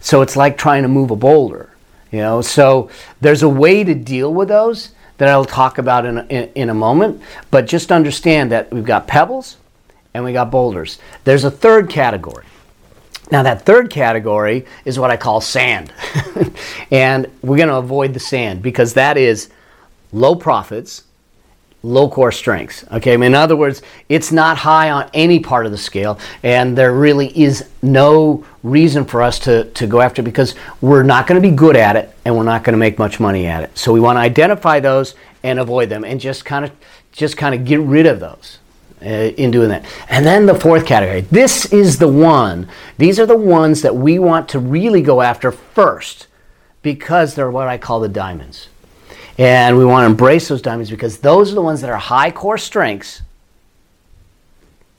So 0.00 0.22
it's 0.22 0.36
like 0.36 0.56
trying 0.56 0.82
to 0.82 0.88
move 0.88 1.10
a 1.10 1.16
boulder. 1.16 1.70
You 2.10 2.20
know, 2.20 2.40
so 2.40 2.88
there's 3.20 3.42
a 3.42 3.48
way 3.48 3.84
to 3.84 3.94
deal 3.94 4.32
with 4.32 4.48
those 4.48 4.92
that 5.18 5.28
I'll 5.28 5.44
talk 5.44 5.78
about 5.78 6.04
in 6.04 6.18
a, 6.18 6.26
in, 6.26 6.50
in 6.54 6.70
a 6.70 6.74
moment. 6.74 7.22
But 7.50 7.66
just 7.66 7.90
understand 7.90 8.52
that 8.52 8.72
we've 8.72 8.84
got 8.84 9.06
pebbles 9.06 9.56
and 10.14 10.24
we 10.24 10.32
got 10.32 10.50
boulders. 10.50 10.98
There's 11.24 11.44
a 11.44 11.50
third 11.50 11.90
category. 11.90 12.44
Now, 13.30 13.42
that 13.42 13.62
third 13.62 13.90
category 13.90 14.66
is 14.84 14.98
what 14.98 15.10
I 15.10 15.16
call 15.16 15.40
sand. 15.40 15.92
and 16.90 17.26
we're 17.42 17.56
going 17.56 17.68
to 17.68 17.76
avoid 17.76 18.14
the 18.14 18.20
sand 18.20 18.62
because 18.62 18.94
that 18.94 19.16
is 19.16 19.50
low 20.12 20.36
profits, 20.36 21.02
low 21.82 22.08
core 22.08 22.32
strengths. 22.32 22.84
Okay, 22.90 23.14
I 23.14 23.16
mean, 23.16 23.28
in 23.28 23.34
other 23.34 23.56
words, 23.56 23.82
it's 24.08 24.32
not 24.32 24.58
high 24.58 24.90
on 24.90 25.08
any 25.14 25.38
part 25.38 25.66
of 25.66 25.72
the 25.72 25.78
scale, 25.78 26.18
and 26.42 26.76
there 26.76 26.92
really 26.92 27.28
is 27.38 27.68
no 27.82 28.44
reason 28.62 29.04
for 29.04 29.22
us 29.22 29.38
to, 29.40 29.64
to 29.70 29.86
go 29.86 30.00
after 30.00 30.20
it 30.20 30.24
because 30.24 30.54
we're 30.80 31.04
not 31.04 31.26
going 31.26 31.40
to 31.40 31.48
be 31.48 31.54
good 31.54 31.76
at 31.76 31.96
it 31.96 32.12
and 32.24 32.36
we're 32.36 32.42
not 32.42 32.64
going 32.64 32.72
to 32.72 32.78
make 32.78 32.98
much 32.98 33.20
money 33.20 33.46
at 33.46 33.62
it. 33.62 33.76
So 33.78 33.92
we 33.92 34.00
want 34.00 34.16
to 34.16 34.20
identify 34.20 34.80
those 34.80 35.14
and 35.42 35.60
avoid 35.60 35.88
them 35.88 36.04
and 36.04 36.20
just 36.20 36.44
kind 36.44 36.64
of 36.64 36.72
just 37.12 37.36
kind 37.36 37.54
of 37.54 37.64
get 37.64 37.80
rid 37.80 38.06
of 38.06 38.20
those. 38.20 38.58
Uh, 39.02 39.30
in 39.36 39.50
doing 39.50 39.68
that. 39.68 39.84
And 40.08 40.24
then 40.24 40.46
the 40.46 40.54
fourth 40.54 40.86
category. 40.86 41.20
This 41.20 41.66
is 41.66 41.98
the 41.98 42.08
one. 42.08 42.66
These 42.96 43.20
are 43.20 43.26
the 43.26 43.36
ones 43.36 43.82
that 43.82 43.94
we 43.94 44.18
want 44.18 44.48
to 44.48 44.58
really 44.58 45.02
go 45.02 45.20
after 45.20 45.52
first 45.52 46.28
because 46.80 47.34
they're 47.34 47.50
what 47.50 47.68
I 47.68 47.76
call 47.76 48.00
the 48.00 48.08
diamonds. 48.08 48.68
And 49.38 49.76
we 49.76 49.84
want 49.84 50.02
to 50.02 50.06
embrace 50.06 50.48
those 50.48 50.62
diamonds 50.62 50.90
because 50.90 51.18
those 51.18 51.52
are 51.52 51.54
the 51.54 51.62
ones 51.62 51.82
that 51.82 51.90
are 51.90 51.98
high 51.98 52.30
core 52.30 52.58
strengths, 52.58 53.22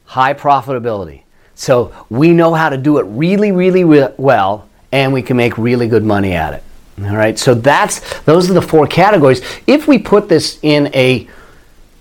high 0.06 0.34
profitability. 0.34 1.22
So 1.56 1.92
we 2.10 2.34
know 2.34 2.54
how 2.54 2.70
to 2.70 2.78
do 2.78 3.00
it 3.00 3.04
really, 3.04 3.52
really 3.52 3.84
well, 4.18 4.70
and 4.92 5.12
we 5.12 5.24
can 5.24 5.38
make 5.38 5.58
really 5.58 5.88
good 5.88 6.04
money 6.04 6.34
at 6.34 6.54
it. 6.54 6.64
All 7.02 7.16
right. 7.16 7.38
So 7.38 7.54
that's 7.54 8.22
those 8.22 8.50
are 8.50 8.54
the 8.54 8.62
four 8.62 8.88
categories. 8.88 9.42
If 9.66 9.88
we 9.88 9.98
put 9.98 10.30
this 10.30 10.60
in 10.62 10.94
a 10.96 11.28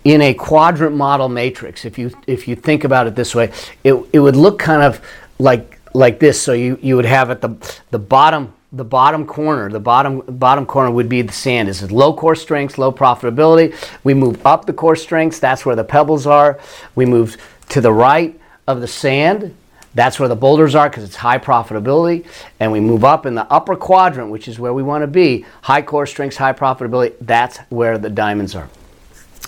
in 0.04 0.22
a 0.22 0.34
quadrant 0.34 0.94
model 0.94 1.28
matrix, 1.28 1.84
if 1.84 1.98
you 1.98 2.10
if 2.26 2.48
you 2.48 2.54
think 2.54 2.84
about 2.84 3.06
it 3.06 3.14
this 3.14 3.34
way, 3.34 3.52
it, 3.82 3.94
it 4.12 4.20
would 4.20 4.36
look 4.36 4.58
kind 4.58 4.82
of 4.82 5.00
like 5.38 5.80
like 5.94 6.18
this. 6.18 6.40
So 6.40 6.52
you, 6.52 6.78
you 6.82 6.96
would 6.96 7.04
have 7.04 7.30
at 7.30 7.40
the 7.40 7.80
the 7.90 7.98
bottom 7.98 8.54
the 8.72 8.84
bottom 8.84 9.26
corner, 9.26 9.70
the 9.70 9.80
bottom 9.80 10.20
bottom 10.20 10.66
corner 10.66 10.90
would 10.90 11.08
be 11.08 11.22
the 11.22 11.32
sand. 11.32 11.68
This 11.68 11.82
is 11.82 11.92
low 11.92 12.12
core 12.12 12.34
strengths, 12.34 12.78
low 12.78 12.92
profitability. 12.92 13.74
We 14.04 14.12
move 14.14 14.44
up 14.46 14.66
the 14.66 14.72
core 14.72 14.96
strengths, 14.96 15.38
that's 15.38 15.64
where 15.64 15.76
the 15.76 15.84
pebbles 15.84 16.26
are. 16.26 16.58
We 16.94 17.06
move 17.06 17.36
to 17.70 17.80
the 17.80 17.92
right 17.92 18.38
of 18.66 18.80
the 18.80 18.88
sand, 18.88 19.56
that's 19.96 20.20
where 20.20 20.28
the 20.28 20.36
boulders 20.36 20.74
are 20.74 20.90
because 20.90 21.04
it's 21.04 21.16
high 21.16 21.38
profitability. 21.38 22.26
And 22.60 22.70
we 22.70 22.80
move 22.80 23.02
up 23.02 23.24
in 23.24 23.34
the 23.34 23.50
upper 23.50 23.76
quadrant, 23.76 24.30
which 24.30 24.46
is 24.46 24.58
where 24.58 24.74
we 24.74 24.82
want 24.82 25.02
to 25.02 25.06
be. 25.06 25.46
High 25.62 25.80
core 25.80 26.04
strengths, 26.04 26.36
high 26.36 26.52
profitability. 26.52 27.14
That's 27.22 27.58
where 27.70 27.96
the 27.96 28.10
diamonds 28.10 28.54
are. 28.54 28.68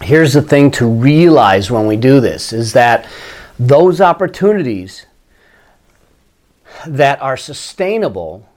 Here's 0.01 0.33
the 0.33 0.41
thing 0.41 0.71
to 0.73 0.87
realize 0.87 1.71
when 1.71 1.87
we 1.87 1.97
do 1.97 2.21
this 2.21 2.55
is 2.55 2.73
that 2.73 3.07
those 3.59 4.01
opportunities 4.01 5.05
that 6.87 7.21
are 7.21 7.37
sustainable 7.37 8.48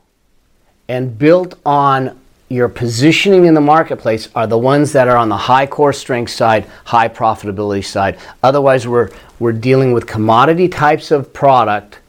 and 0.87 1.17
built 1.17 1.55
on 1.65 2.19
your 2.49 2.67
positioning 2.67 3.45
in 3.45 3.53
the 3.53 3.61
marketplace 3.61 4.27
are 4.35 4.45
the 4.45 4.57
ones 4.57 4.91
that 4.91 5.07
are 5.07 5.15
on 5.15 5.29
the 5.29 5.37
high 5.37 5.65
core 5.65 5.93
strength 5.93 6.31
side, 6.31 6.65
high 6.83 7.07
profitability 7.07 7.83
side. 7.83 8.19
Otherwise, 8.43 8.87
we're, 8.87 9.09
we're 9.39 9.53
dealing 9.53 9.93
with 9.93 10.05
commodity 10.05 10.67
types 10.67 11.11
of 11.11 11.31
product 11.31 11.99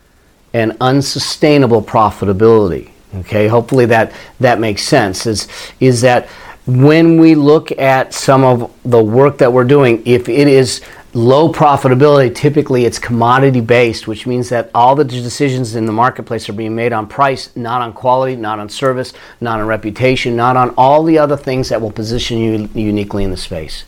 and 0.52 0.76
unsustainable 0.80 1.82
profitability. 1.82 2.90
Okay, 3.14 3.46
hopefully 3.46 3.86
that, 3.86 4.12
that 4.40 4.58
makes 4.58 4.82
sense. 4.82 5.26
Is, 5.26 5.46
is 5.80 6.00
that 6.00 6.28
when 6.66 7.18
we 7.20 7.34
look 7.34 7.70
at 7.78 8.14
some 8.14 8.44
of 8.44 8.72
the 8.84 9.02
work 9.02 9.38
that 9.38 9.52
we're 9.52 9.64
doing, 9.64 10.02
if 10.06 10.28
it 10.28 10.48
is 10.48 10.80
low 11.14 11.52
profitability, 11.52 12.34
typically 12.34 12.84
it's 12.84 12.98
commodity 12.98 13.60
based, 13.60 14.08
which 14.08 14.26
means 14.26 14.48
that 14.48 14.70
all 14.74 14.94
the 14.94 15.04
decisions 15.04 15.74
in 15.74 15.84
the 15.84 15.92
marketplace 15.92 16.48
are 16.48 16.54
being 16.54 16.74
made 16.74 16.92
on 16.92 17.06
price, 17.06 17.54
not 17.54 17.82
on 17.82 17.92
quality, 17.92 18.34
not 18.34 18.58
on 18.58 18.68
service, 18.68 19.12
not 19.40 19.60
on 19.60 19.66
reputation, 19.66 20.34
not 20.36 20.56
on 20.56 20.70
all 20.70 21.04
the 21.04 21.18
other 21.18 21.36
things 21.36 21.68
that 21.68 21.80
will 21.80 21.92
position 21.92 22.38
you 22.38 22.68
uniquely 22.74 23.24
in 23.24 23.30
the 23.30 23.36
space. 23.36 23.84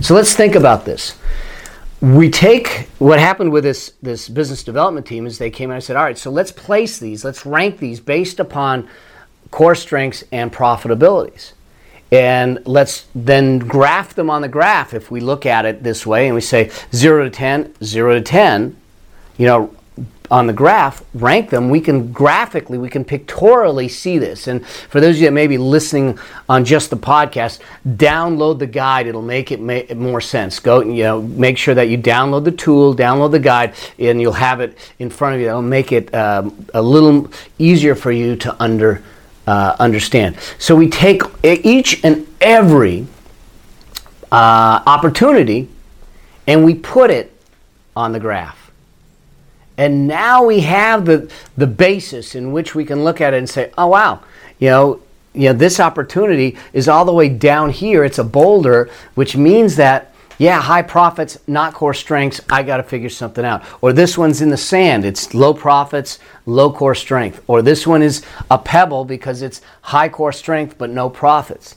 So 0.00 0.14
let's 0.14 0.34
think 0.34 0.54
about 0.54 0.84
this. 0.84 1.16
We 2.00 2.28
take 2.28 2.88
what 2.98 3.18
happened 3.18 3.52
with 3.52 3.64
this, 3.64 3.94
this 4.02 4.28
business 4.28 4.62
development 4.62 5.06
team 5.06 5.26
is 5.26 5.38
they 5.38 5.50
came 5.50 5.70
in 5.70 5.76
and 5.76 5.84
said, 5.84 5.96
all 5.96 6.04
right, 6.04 6.18
so 6.18 6.30
let's 6.30 6.52
place 6.52 6.98
these, 6.98 7.24
let's 7.24 7.46
rank 7.46 7.78
these 7.78 8.00
based 8.00 8.40
upon 8.40 8.88
core 9.50 9.74
strengths 9.74 10.24
and 10.32 10.52
profitabilities. 10.52 11.52
And 12.14 12.64
let's 12.64 13.06
then 13.12 13.58
graph 13.58 14.14
them 14.14 14.30
on 14.30 14.42
the 14.42 14.48
graph 14.48 14.94
if 14.94 15.10
we 15.10 15.18
look 15.18 15.44
at 15.46 15.64
it 15.64 15.82
this 15.82 16.06
way 16.06 16.26
and 16.26 16.34
we 16.36 16.40
say 16.40 16.70
0 16.94 17.24
to 17.24 17.30
10, 17.30 17.74
0 17.82 18.14
to 18.14 18.20
10, 18.20 18.76
you 19.36 19.46
know, 19.46 19.74
on 20.30 20.46
the 20.46 20.52
graph, 20.52 21.02
rank 21.12 21.50
them, 21.50 21.70
we 21.70 21.80
can 21.80 22.12
graphically, 22.12 22.78
we 22.78 22.88
can 22.88 23.04
pictorially 23.04 23.88
see 23.88 24.16
this. 24.16 24.46
And 24.46 24.64
for 24.64 25.00
those 25.00 25.16
of 25.16 25.22
you 25.22 25.26
that 25.26 25.32
may 25.32 25.48
be 25.48 25.58
listening 25.58 26.16
on 26.48 26.64
just 26.64 26.90
the 26.90 26.96
podcast, 26.96 27.58
download 27.84 28.60
the 28.60 28.68
guide. 28.68 29.08
It'll 29.08 29.20
make 29.20 29.50
it 29.50 29.60
make 29.60 29.94
more 29.96 30.20
sense. 30.20 30.60
Go, 30.60 30.82
you 30.82 31.02
know, 31.02 31.20
make 31.20 31.58
sure 31.58 31.74
that 31.74 31.88
you 31.88 31.98
download 31.98 32.44
the 32.44 32.52
tool, 32.52 32.94
download 32.94 33.32
the 33.32 33.40
guide, 33.40 33.74
and 33.98 34.20
you'll 34.20 34.34
have 34.34 34.60
it 34.60 34.78
in 35.00 35.10
front 35.10 35.34
of 35.34 35.40
you. 35.40 35.46
That'll 35.46 35.62
make 35.62 35.90
it 35.90 36.14
um, 36.14 36.64
a 36.74 36.80
little 36.80 37.28
easier 37.58 37.96
for 37.96 38.12
you 38.12 38.36
to 38.36 38.62
under 38.62 39.02
uh, 39.46 39.76
understand. 39.78 40.36
So 40.58 40.74
we 40.74 40.88
take 40.88 41.22
each 41.42 42.02
and 42.04 42.26
every 42.40 43.06
uh, 44.32 44.82
opportunity 44.86 45.68
and 46.46 46.64
we 46.64 46.74
put 46.74 47.10
it 47.10 47.32
on 47.96 48.12
the 48.12 48.20
graph. 48.20 48.70
And 49.76 50.06
now 50.06 50.44
we 50.44 50.60
have 50.60 51.04
the, 51.04 51.30
the 51.56 51.66
basis 51.66 52.34
in 52.34 52.52
which 52.52 52.74
we 52.74 52.84
can 52.84 53.02
look 53.02 53.20
at 53.20 53.34
it 53.34 53.38
and 53.38 53.48
say, 53.48 53.72
oh, 53.76 53.88
wow, 53.88 54.20
you 54.58 54.68
know, 54.68 55.00
you 55.32 55.48
know, 55.48 55.52
this 55.52 55.80
opportunity 55.80 56.56
is 56.72 56.88
all 56.88 57.04
the 57.04 57.12
way 57.12 57.28
down 57.28 57.70
here. 57.70 58.04
It's 58.04 58.18
a 58.18 58.24
boulder, 58.24 58.88
which 59.16 59.36
means 59.36 59.74
that 59.76 60.13
yeah, 60.38 60.60
high 60.60 60.82
profits, 60.82 61.38
not 61.46 61.74
core 61.74 61.94
strengths. 61.94 62.40
I 62.50 62.62
got 62.62 62.78
to 62.78 62.82
figure 62.82 63.08
something 63.08 63.44
out. 63.44 63.62
Or 63.80 63.92
this 63.92 64.18
one's 64.18 64.40
in 64.40 64.50
the 64.50 64.56
sand. 64.56 65.04
It's 65.04 65.34
low 65.34 65.54
profits, 65.54 66.18
low 66.46 66.72
core 66.72 66.94
strength. 66.94 67.42
Or 67.46 67.62
this 67.62 67.86
one 67.86 68.02
is 68.02 68.24
a 68.50 68.58
pebble 68.58 69.04
because 69.04 69.42
it's 69.42 69.60
high 69.82 70.08
core 70.08 70.32
strength 70.32 70.76
but 70.78 70.90
no 70.90 71.08
profits. 71.08 71.76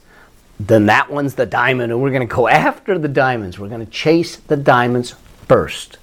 Then 0.60 0.88
that 0.88 1.12
one's 1.12 1.36
the 1.36 1.46
diamond, 1.46 1.91
and 1.91 2.02
we're 2.02 2.12
going 2.12 2.28
to 2.28 2.36
go 2.36 2.48
after 2.50 2.98
the 2.98 3.08
diamonds. 3.08 3.60
We're 3.60 3.70
going 3.70 3.86
to 3.86 3.91
chase 3.91 4.38
the 4.38 4.58
diamonds 4.58 5.15
first. 5.48 5.98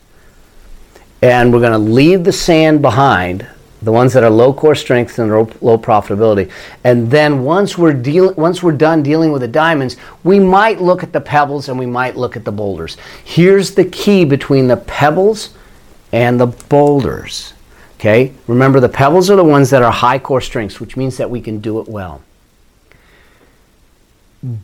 And 1.22 1.52
we're 1.52 1.60
going 1.60 1.72
to 1.72 1.78
leave 1.78 2.24
the 2.24 2.32
sand 2.32 2.82
behind 2.82 3.46
the 3.84 3.92
ones 3.92 4.14
that 4.14 4.24
are 4.24 4.30
low 4.30 4.52
core 4.52 4.74
strength 4.74 5.18
and 5.18 5.30
low, 5.30 5.78
profitability. 5.78 6.50
And 6.84 7.10
then 7.10 7.44
once 7.44 7.76
we're 7.76 7.92
deal, 7.92 8.32
once 8.34 8.62
we're 8.62 8.72
done 8.72 9.02
dealing 9.02 9.30
with 9.30 9.42
the 9.42 9.48
diamonds, 9.48 9.96
we 10.24 10.40
might 10.40 10.80
look 10.80 11.02
at 11.02 11.12
the 11.12 11.20
pebbles 11.20 11.68
and 11.68 11.78
we 11.78 11.86
might 11.86 12.16
look 12.16 12.36
at 12.36 12.44
the 12.44 12.52
boulders. 12.52 12.96
Here's 13.22 13.74
the 13.74 13.84
key 13.84 14.24
between 14.24 14.68
the 14.68 14.78
pebbles 14.78 15.54
and 16.12 16.40
the 16.40 16.46
boulders. 16.46 17.52
Okay? 17.96 18.32
Remember 18.46 18.80
the 18.80 18.88
pebbles 18.88 19.30
are 19.30 19.36
the 19.36 19.44
ones 19.44 19.70
that 19.70 19.82
are 19.82 19.92
high 19.92 20.18
core 20.18 20.40
strengths, 20.40 20.80
which 20.80 20.96
means 20.96 21.18
that 21.18 21.30
we 21.30 21.40
can 21.40 21.60
do 21.60 21.80
it 21.80 21.88
well. 21.88 22.22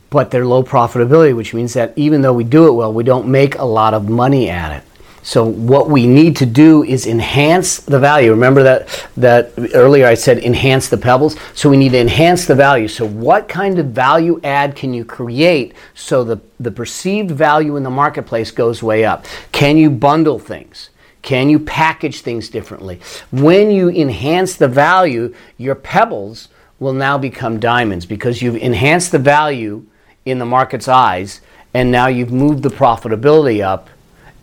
But 0.09 0.31
they're 0.31 0.45
low 0.45 0.63
profitability, 0.63 1.35
which 1.35 1.53
means 1.53 1.73
that 1.73 1.93
even 1.95 2.21
though 2.21 2.33
we 2.33 2.43
do 2.43 2.67
it 2.67 2.73
well, 2.73 2.93
we 2.93 3.03
don't 3.03 3.27
make 3.27 3.55
a 3.55 3.65
lot 3.65 3.93
of 3.93 4.09
money 4.09 4.49
at 4.49 4.77
it. 4.77 4.83
So 5.23 5.45
what 5.45 5.89
we 5.89 6.07
need 6.07 6.35
to 6.37 6.45
do 6.45 6.83
is 6.83 7.05
enhance 7.05 7.77
the 7.77 7.99
value. 7.99 8.31
Remember 8.31 8.63
that 8.63 9.07
that 9.17 9.51
earlier 9.73 10.07
I 10.07 10.15
said 10.15 10.39
enhance 10.39 10.89
the 10.89 10.97
pebbles. 10.97 11.35
So 11.53 11.69
we 11.69 11.77
need 11.77 11.91
to 11.91 11.99
enhance 11.99 12.45
the 12.45 12.55
value. 12.55 12.87
So 12.87 13.05
what 13.05 13.47
kind 13.47 13.77
of 13.77 13.87
value 13.87 14.39
add 14.43 14.75
can 14.75 14.93
you 14.93 15.05
create 15.05 15.73
so 15.93 16.23
the, 16.23 16.39
the 16.59 16.71
perceived 16.71 17.31
value 17.31 17.75
in 17.75 17.83
the 17.83 17.89
marketplace 17.89 18.51
goes 18.51 18.81
way 18.81 19.05
up? 19.05 19.25
Can 19.51 19.77
you 19.77 19.89
bundle 19.91 20.39
things? 20.39 20.89
Can 21.21 21.49
you 21.49 21.59
package 21.59 22.21
things 22.21 22.49
differently? 22.49 22.99
When 23.31 23.69
you 23.69 23.89
enhance 23.89 24.55
the 24.55 24.67
value, 24.67 25.35
your 25.57 25.75
pebbles 25.75 26.47
will 26.79 26.93
now 26.93 27.19
become 27.19 27.59
diamonds 27.59 28.07
because 28.07 28.41
you've 28.41 28.55
enhanced 28.55 29.11
the 29.11 29.19
value 29.19 29.85
in 30.25 30.39
the 30.39 30.45
market's 30.45 30.87
eyes 30.87 31.41
and 31.73 31.91
now 31.91 32.07
you've 32.07 32.31
moved 32.31 32.63
the 32.63 32.69
profitability 32.69 33.63
up 33.63 33.87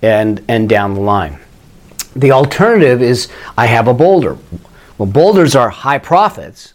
and, 0.03 0.45
and 0.49 0.69
down 0.69 0.95
the 0.95 1.01
line. 1.01 1.39
The 2.15 2.33
alternative 2.33 3.03
is 3.03 3.29
I 3.57 3.67
have 3.67 3.89
a 3.89 3.95
boulder. 3.95 4.39
Well, 4.97 5.09
boulders 5.09 5.55
are 5.55 5.71
high 5.71 5.99
profits, 5.99 6.75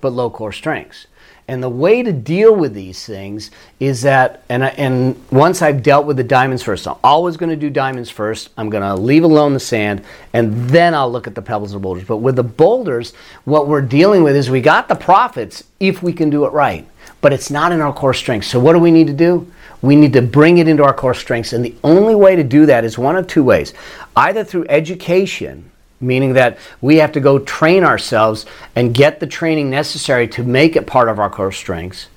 but 0.00 0.12
low 0.12 0.30
core 0.30 0.52
strengths. 0.52 1.06
And 1.50 1.60
the 1.60 1.68
way 1.68 2.04
to 2.04 2.12
deal 2.12 2.54
with 2.54 2.74
these 2.74 3.04
things 3.04 3.50
is 3.80 4.02
that, 4.02 4.44
and, 4.48 4.64
I, 4.64 4.68
and 4.68 5.20
once 5.32 5.62
I've 5.62 5.82
dealt 5.82 6.06
with 6.06 6.16
the 6.16 6.22
diamonds 6.22 6.62
first, 6.62 6.86
I'm 6.86 6.94
always 7.02 7.36
going 7.36 7.50
to 7.50 7.56
do 7.56 7.68
diamonds 7.68 8.08
first. 8.08 8.50
I'm 8.56 8.70
going 8.70 8.84
to 8.84 8.94
leave 8.94 9.24
alone 9.24 9.52
the 9.52 9.58
sand, 9.58 10.04
and 10.32 10.70
then 10.70 10.94
I'll 10.94 11.10
look 11.10 11.26
at 11.26 11.34
the 11.34 11.42
pebbles 11.42 11.72
and 11.72 11.82
boulders. 11.82 12.04
But 12.04 12.18
with 12.18 12.36
the 12.36 12.44
boulders, 12.44 13.14
what 13.46 13.66
we're 13.66 13.82
dealing 13.82 14.22
with 14.22 14.36
is 14.36 14.48
we 14.48 14.60
got 14.60 14.86
the 14.86 14.94
profits 14.94 15.64
if 15.80 16.04
we 16.04 16.12
can 16.12 16.30
do 16.30 16.44
it 16.44 16.52
right, 16.52 16.86
but 17.20 17.32
it's 17.32 17.50
not 17.50 17.72
in 17.72 17.80
our 17.80 17.92
core 17.92 18.14
strengths. 18.14 18.48
So 18.48 18.60
what 18.60 18.72
do 18.72 18.78
we 18.78 18.90
need 18.90 19.06
to 19.06 19.12
do? 19.12 19.50
We 19.82 19.96
need 19.96 20.12
to 20.12 20.22
bring 20.22 20.58
it 20.58 20.68
into 20.68 20.84
our 20.84 20.92
core 20.92 21.14
strengths, 21.14 21.52
and 21.52 21.64
the 21.64 21.74
only 21.82 22.14
way 22.14 22.36
to 22.36 22.44
do 22.44 22.66
that 22.66 22.84
is 22.84 22.98
one 22.98 23.16
of 23.16 23.26
two 23.26 23.44
ways: 23.44 23.72
either 24.16 24.44
through 24.44 24.66
education 24.68 25.70
meaning 26.00 26.32
that 26.32 26.58
we 26.80 26.96
have 26.96 27.12
to 27.12 27.20
go 27.20 27.38
train 27.40 27.84
ourselves 27.84 28.46
and 28.74 28.94
get 28.94 29.20
the 29.20 29.26
training 29.26 29.68
necessary 29.68 30.26
to 30.26 30.42
make 30.42 30.74
it 30.74 30.86
part 30.86 31.08
of 31.08 31.18
our 31.18 31.28
core 31.28 31.52
strengths 31.52 32.08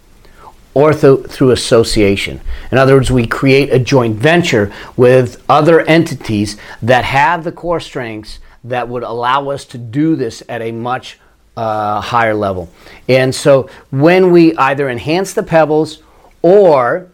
or 0.73 0.93
through, 0.93 1.23
through 1.23 1.51
association. 1.51 2.41
In 2.71 2.77
other 2.77 2.95
words, 2.95 3.11
we 3.11 3.27
create 3.27 3.71
a 3.71 3.79
joint 3.79 4.17
venture 4.17 4.73
with 4.95 5.43
other 5.47 5.81
entities 5.81 6.57
that 6.81 7.03
have 7.03 7.43
the 7.43 7.51
core 7.51 7.79
strengths 7.79 8.39
that 8.63 8.87
would 8.87 9.03
allow 9.03 9.49
us 9.49 9.65
to 9.65 9.77
do 9.77 10.15
this 10.15 10.41
at 10.47 10.61
a 10.61 10.71
much 10.71 11.19
uh, 11.55 12.01
higher 12.01 12.33
level. 12.33 12.69
And 13.07 13.33
so 13.33 13.69
when 13.91 14.31
we 14.31 14.55
either 14.57 14.89
enhance 14.89 15.33
the 15.33 15.43
pebbles 15.43 16.01
or 16.41 17.09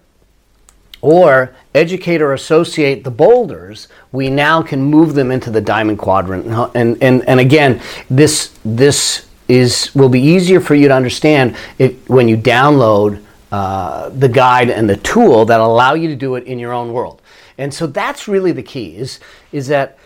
or 1.02 1.56
educate 1.74 2.22
or 2.22 2.34
associate 2.34 3.04
the 3.04 3.12
boulders, 3.12 3.88
we 4.12 4.30
now 4.30 4.62
can 4.62 4.82
move 4.82 5.14
them 5.14 5.32
into 5.32 5.50
the 5.50 5.62
diamond 5.62 5.98
quadrant. 5.98 6.46
And, 6.76 7.02
and, 7.02 7.28
and 7.28 7.40
again, 7.40 7.82
this, 8.10 8.58
this 8.66 9.26
is, 9.48 9.96
will 9.96 10.10
be 10.10 10.20
easier 10.20 10.60
for 10.60 10.76
you 10.76 10.90
to 10.90 10.94
understand 10.94 11.56
if, 11.78 12.10
when 12.10 12.28
you 12.28 12.36
download 12.36 13.24
uh, 13.52 14.10
the 14.10 14.28
guide 14.28 14.70
and 14.70 14.90
the 14.90 14.98
tool 14.98 15.46
that 15.46 15.62
allow 15.62 15.94
you 15.94 16.10
to 16.10 16.16
do 16.16 16.36
it 16.36 16.44
in 16.44 16.60
your 16.60 16.74
own 16.74 16.92
world. 16.92 17.22
And 17.58 17.74
so 17.74 17.88
that's 17.88 18.28
really 18.28 18.52
the 18.52 18.64
key 18.64 18.98
is, 18.98 19.20
is 19.52 19.68
that 19.68 19.98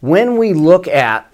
when 0.00 0.36
we 0.36 0.52
look 0.52 0.88
at 0.88 1.32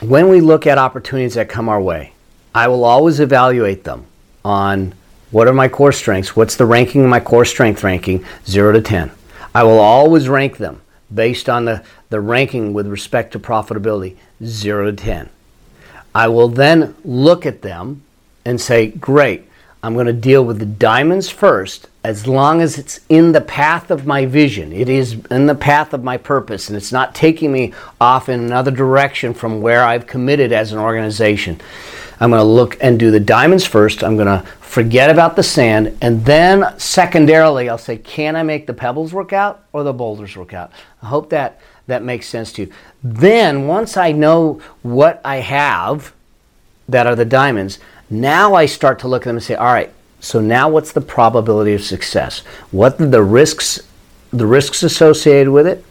when 0.00 0.28
we 0.28 0.40
look 0.40 0.66
at 0.66 0.78
opportunities 0.78 1.34
that 1.34 1.48
come 1.48 1.68
our 1.68 1.80
way, 1.80 2.12
I 2.54 2.68
will 2.68 2.84
always 2.84 3.20
evaluate 3.20 3.84
them 3.84 4.06
on 4.44 4.94
what 5.30 5.48
are 5.48 5.52
my 5.52 5.68
core 5.68 5.92
strengths? 5.92 6.34
What's 6.34 6.56
the 6.56 6.66
ranking 6.66 7.02
of 7.02 7.10
my 7.10 7.20
core 7.20 7.44
strength 7.44 7.84
ranking? 7.84 8.24
0 8.46 8.72
to 8.72 8.80
10. 8.80 9.10
I 9.54 9.64
will 9.64 9.78
always 9.78 10.28
rank 10.28 10.56
them 10.56 10.80
based 11.12 11.48
on 11.48 11.64
the, 11.64 11.82
the 12.10 12.20
ranking 12.20 12.72
with 12.72 12.86
respect 12.86 13.32
to 13.32 13.38
profitability 13.38 14.16
0 14.42 14.90
to 14.90 14.92
10. 14.92 15.28
I 16.14 16.28
will 16.28 16.48
then 16.48 16.94
look 17.04 17.44
at 17.44 17.62
them 17.62 18.02
and 18.44 18.60
say, 18.60 18.88
great, 18.88 19.48
I'm 19.82 19.94
going 19.94 20.06
to 20.06 20.12
deal 20.12 20.44
with 20.44 20.58
the 20.58 20.66
diamonds 20.66 21.28
first 21.28 21.88
as 22.08 22.26
long 22.26 22.62
as 22.62 22.78
it's 22.78 23.00
in 23.10 23.32
the 23.32 23.40
path 23.42 23.90
of 23.90 24.06
my 24.06 24.24
vision. 24.24 24.72
It 24.72 24.88
is 24.88 25.18
in 25.30 25.44
the 25.44 25.54
path 25.54 25.92
of 25.92 26.02
my 26.02 26.16
purpose 26.16 26.68
and 26.68 26.76
it's 26.76 26.90
not 26.90 27.14
taking 27.14 27.52
me 27.52 27.74
off 28.00 28.30
in 28.30 28.40
another 28.40 28.70
direction 28.70 29.34
from 29.34 29.60
where 29.60 29.84
I've 29.84 30.06
committed 30.06 30.50
as 30.50 30.72
an 30.72 30.78
organization. 30.78 31.60
I'm 32.18 32.30
going 32.30 32.40
to 32.40 32.44
look 32.44 32.78
and 32.80 32.98
do 32.98 33.10
the 33.10 33.20
diamonds 33.20 33.66
first. 33.66 34.02
I'm 34.02 34.16
going 34.16 34.26
to 34.26 34.48
forget 34.58 35.10
about 35.10 35.36
the 35.36 35.42
sand. 35.42 35.98
And 36.00 36.24
then, 36.24 36.78
secondarily, 36.78 37.68
I'll 37.68 37.76
say, 37.76 37.98
can 37.98 38.36
I 38.36 38.42
make 38.42 38.66
the 38.66 38.72
pebbles 38.72 39.12
work 39.12 39.34
out 39.34 39.62
or 39.74 39.82
the 39.82 39.92
boulders 39.92 40.34
work 40.34 40.54
out? 40.54 40.72
I 41.02 41.06
hope 41.08 41.28
that 41.28 41.60
that 41.88 42.02
makes 42.02 42.26
sense 42.26 42.54
to 42.54 42.62
you. 42.62 42.72
Then, 43.02 43.66
once 43.66 43.98
I 43.98 44.12
know 44.12 44.62
what 44.80 45.20
I 45.26 45.36
have 45.36 46.14
that 46.88 47.06
are 47.06 47.14
the 47.14 47.26
diamonds, 47.26 47.78
now 48.08 48.54
I 48.54 48.64
start 48.64 48.98
to 49.00 49.08
look 49.08 49.24
at 49.24 49.26
them 49.26 49.36
and 49.36 49.44
say, 49.44 49.56
all 49.56 49.66
right, 49.66 49.92
so 50.20 50.40
now 50.40 50.68
what's 50.68 50.92
the 50.92 51.00
probability 51.00 51.74
of 51.74 51.82
success? 51.82 52.40
What 52.70 53.00
are 53.00 53.06
the 53.06 53.22
risks, 53.22 53.80
the 54.32 54.46
risks 54.46 54.82
associated 54.82 55.50
with 55.50 55.66
it? 55.66 55.84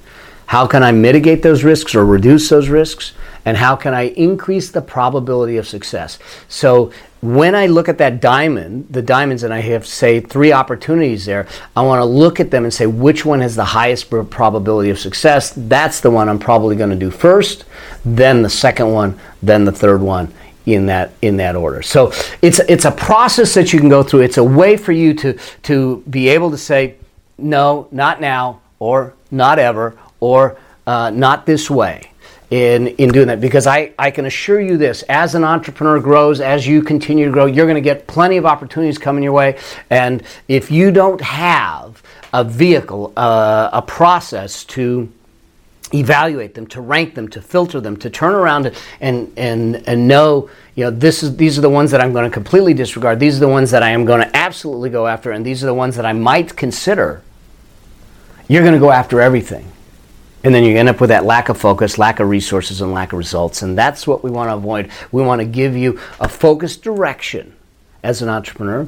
How 0.47 0.65
can 0.67 0.83
I 0.83 0.91
mitigate 0.91 1.43
those 1.43 1.63
risks 1.63 1.95
or 1.95 2.05
reduce 2.05 2.49
those 2.49 2.69
risks? 2.69 3.13
and 3.47 3.55
how 3.55 3.77
can 3.77 3.93
I 3.93 4.09
increase 4.09 4.71
the 4.71 4.81
probability 4.81 5.55
of 5.55 5.65
success? 5.65 6.19
So 6.49 6.91
when 7.21 7.55
I 7.55 7.67
look 7.67 7.87
at 7.87 7.97
that 7.99 8.19
diamond, 8.19 8.87
the 8.89 9.01
diamonds, 9.01 9.43
and 9.43 9.53
I 9.53 9.61
have, 9.61 9.87
say, 9.87 10.19
three 10.19 10.51
opportunities 10.51 11.25
there, 11.25 11.47
I 11.73 11.81
want 11.81 12.01
to 12.01 12.05
look 12.05 12.41
at 12.41 12.51
them 12.51 12.65
and 12.65 12.73
say 12.73 12.87
which 12.87 13.23
one 13.23 13.39
has 13.39 13.55
the 13.55 13.63
highest 13.63 14.09
probability 14.09 14.89
of 14.89 14.99
success. 14.99 15.53
That's 15.55 16.01
the 16.01 16.11
one 16.11 16.27
I'm 16.27 16.39
probably 16.39 16.75
going 16.75 16.89
to 16.89 16.97
do 16.97 17.09
first, 17.09 17.63
then 18.03 18.41
the 18.41 18.49
second 18.49 18.91
one, 18.91 19.17
then 19.41 19.63
the 19.63 19.71
third 19.71 20.01
one 20.01 20.33
in 20.67 20.85
that 20.85 21.11
in 21.21 21.37
that 21.37 21.55
order. 21.55 21.81
So 21.81 22.11
it's 22.41 22.59
it's 22.59 22.85
a 22.85 22.91
process 22.91 23.53
that 23.55 23.73
you 23.73 23.79
can 23.79 23.89
go 23.89 24.03
through. 24.03 24.21
It's 24.21 24.37
a 24.37 24.43
way 24.43 24.77
for 24.77 24.91
you 24.91 25.13
to 25.15 25.33
to 25.63 26.03
be 26.09 26.27
able 26.29 26.51
to 26.51 26.57
say 26.57 26.95
no, 27.37 27.87
not 27.91 28.19
now, 28.19 28.61
or 28.79 29.13
not 29.31 29.59
ever, 29.59 29.97
or 30.19 30.57
uh, 30.85 31.09
not 31.11 31.45
this 31.45 31.69
way 31.69 32.11
in, 32.49 32.87
in 32.87 33.09
doing 33.09 33.27
that 33.27 33.41
because 33.41 33.67
I, 33.67 33.91
I 33.99 34.11
can 34.11 34.25
assure 34.25 34.61
you 34.61 34.77
this 34.77 35.03
as 35.03 35.35
an 35.35 35.43
entrepreneur 35.43 35.99
grows, 35.99 36.39
as 36.39 36.65
you 36.65 36.81
continue 36.81 37.25
to 37.25 37.31
grow, 37.31 37.45
you're 37.45 37.65
going 37.65 37.75
to 37.75 37.81
get 37.81 38.07
plenty 38.07 38.37
of 38.37 38.45
opportunities 38.45 38.97
coming 38.97 39.23
your 39.23 39.33
way. 39.33 39.59
And 39.89 40.23
if 40.47 40.71
you 40.71 40.91
don't 40.91 41.21
have 41.21 42.01
a 42.33 42.43
vehicle, 42.43 43.13
uh, 43.17 43.69
a 43.73 43.81
process 43.81 44.63
to 44.65 45.11
evaluate 45.93 46.53
them, 46.53 46.67
to 46.67 46.81
rank 46.81 47.15
them, 47.15 47.27
to 47.29 47.41
filter 47.41 47.79
them, 47.79 47.97
to 47.97 48.09
turn 48.09 48.33
around 48.33 48.71
and, 48.99 49.31
and, 49.37 49.87
and 49.87 50.07
know, 50.07 50.49
you 50.75 50.83
know, 50.83 50.91
this 50.91 51.23
is, 51.23 51.37
these 51.37 51.57
are 51.57 51.61
the 51.61 51.69
ones 51.69 51.91
that 51.91 52.01
I'm 52.01 52.13
going 52.13 52.29
to 52.29 52.33
completely 52.33 52.73
disregard. 52.73 53.19
These 53.19 53.37
are 53.37 53.39
the 53.39 53.47
ones 53.47 53.71
that 53.71 53.83
I 53.83 53.89
am 53.89 54.05
going 54.05 54.21
to 54.21 54.35
absolutely 54.35 54.89
go 54.89 55.07
after. 55.07 55.31
And 55.31 55.45
these 55.45 55.63
are 55.63 55.67
the 55.67 55.73
ones 55.73 55.95
that 55.95 56.05
I 56.05 56.13
might 56.13 56.55
consider. 56.55 57.21
You're 58.47 58.63
going 58.63 58.73
to 58.73 58.79
go 58.79 58.91
after 58.91 59.21
everything. 59.21 59.71
And 60.43 60.53
then 60.53 60.63
you 60.63 60.77
end 60.77 60.87
up 60.87 61.01
with 61.01 61.09
that 61.09 61.25
lack 61.25 61.49
of 61.49 61.57
focus, 61.57 61.97
lack 61.97 62.19
of 62.19 62.29
resources, 62.29 62.81
and 62.81 62.93
lack 62.93 63.11
of 63.11 63.17
results. 63.17 63.61
And 63.61 63.77
that's 63.77 64.05
what 64.05 64.23
we 64.23 64.29
want 64.29 64.49
to 64.49 64.55
avoid. 64.55 64.89
We 65.11 65.21
want 65.23 65.41
to 65.41 65.45
give 65.45 65.75
you 65.75 65.99
a 66.19 66.29
focused 66.29 66.83
direction 66.83 67.55
as 68.03 68.21
an 68.21 68.29
entrepreneur 68.29 68.87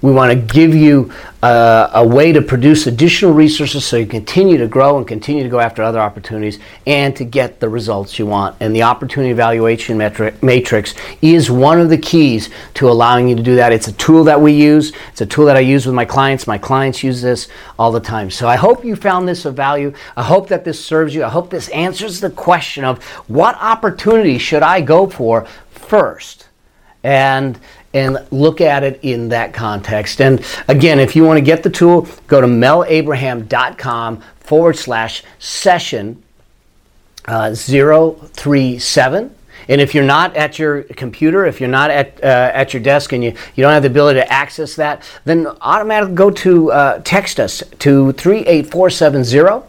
we 0.00 0.12
want 0.12 0.30
to 0.30 0.54
give 0.54 0.74
you 0.74 1.12
uh, 1.42 1.90
a 1.94 2.06
way 2.06 2.32
to 2.32 2.42
produce 2.42 2.86
additional 2.86 3.32
resources 3.32 3.84
so 3.84 3.96
you 3.96 4.06
continue 4.06 4.58
to 4.58 4.66
grow 4.66 4.98
and 4.98 5.06
continue 5.06 5.42
to 5.42 5.48
go 5.48 5.60
after 5.60 5.82
other 5.82 6.00
opportunities 6.00 6.58
and 6.86 7.14
to 7.16 7.24
get 7.24 7.60
the 7.60 7.68
results 7.68 8.18
you 8.18 8.26
want. 8.26 8.56
And 8.60 8.74
the 8.74 8.82
opportunity 8.82 9.30
evaluation 9.30 9.98
metric, 9.98 10.42
matrix 10.42 10.94
is 11.22 11.50
one 11.50 11.80
of 11.80 11.90
the 11.90 11.98
keys 11.98 12.50
to 12.74 12.88
allowing 12.88 13.28
you 13.28 13.36
to 13.36 13.42
do 13.42 13.56
that. 13.56 13.72
It's 13.72 13.88
a 13.88 13.92
tool 13.92 14.24
that 14.24 14.40
we 14.40 14.52
use, 14.52 14.92
it's 15.10 15.20
a 15.20 15.26
tool 15.26 15.46
that 15.46 15.56
I 15.56 15.60
use 15.60 15.86
with 15.86 15.94
my 15.94 16.04
clients. 16.04 16.46
My 16.46 16.58
clients 16.58 17.02
use 17.02 17.22
this 17.22 17.48
all 17.78 17.92
the 17.92 18.00
time. 18.00 18.30
So 18.30 18.48
I 18.48 18.56
hope 18.56 18.84
you 18.84 18.96
found 18.96 19.28
this 19.28 19.44
of 19.44 19.54
value. 19.54 19.92
I 20.16 20.22
hope 20.22 20.48
that 20.48 20.64
this 20.64 20.84
serves 20.84 21.14
you. 21.14 21.24
I 21.24 21.28
hope 21.28 21.50
this 21.50 21.68
answers 21.68 22.20
the 22.20 22.30
question 22.30 22.84
of 22.84 23.02
what 23.28 23.56
opportunity 23.60 24.38
should 24.38 24.62
I 24.62 24.80
go 24.80 25.08
for 25.08 25.46
first? 25.70 26.47
And 27.02 27.58
and 27.94 28.18
look 28.30 28.60
at 28.60 28.84
it 28.84 29.00
in 29.02 29.28
that 29.30 29.54
context. 29.54 30.20
And 30.20 30.44
again, 30.68 30.98
if 30.98 31.16
you 31.16 31.24
want 31.24 31.38
to 31.38 31.44
get 31.44 31.62
the 31.62 31.70
tool, 31.70 32.06
go 32.26 32.40
to 32.40 32.46
melabraham.com 32.46 34.22
forward 34.40 34.76
slash 34.76 35.22
session 35.38 36.22
uh, 37.26 37.54
037. 37.54 39.34
And 39.70 39.80
if 39.82 39.94
you're 39.94 40.04
not 40.04 40.34
at 40.34 40.58
your 40.58 40.82
computer, 40.82 41.44
if 41.44 41.60
you're 41.60 41.68
not 41.68 41.90
at, 41.90 42.22
uh, 42.24 42.50
at 42.54 42.72
your 42.72 42.82
desk 42.82 43.12
and 43.12 43.22
you, 43.22 43.34
you 43.54 43.62
don't 43.62 43.72
have 43.72 43.82
the 43.82 43.90
ability 43.90 44.20
to 44.20 44.32
access 44.32 44.74
that, 44.76 45.02
then 45.24 45.46
automatically 45.60 46.14
go 46.14 46.30
to 46.30 46.72
uh, 46.72 47.00
text 47.04 47.38
us 47.38 47.62
to 47.80 48.12
38470. 48.12 49.67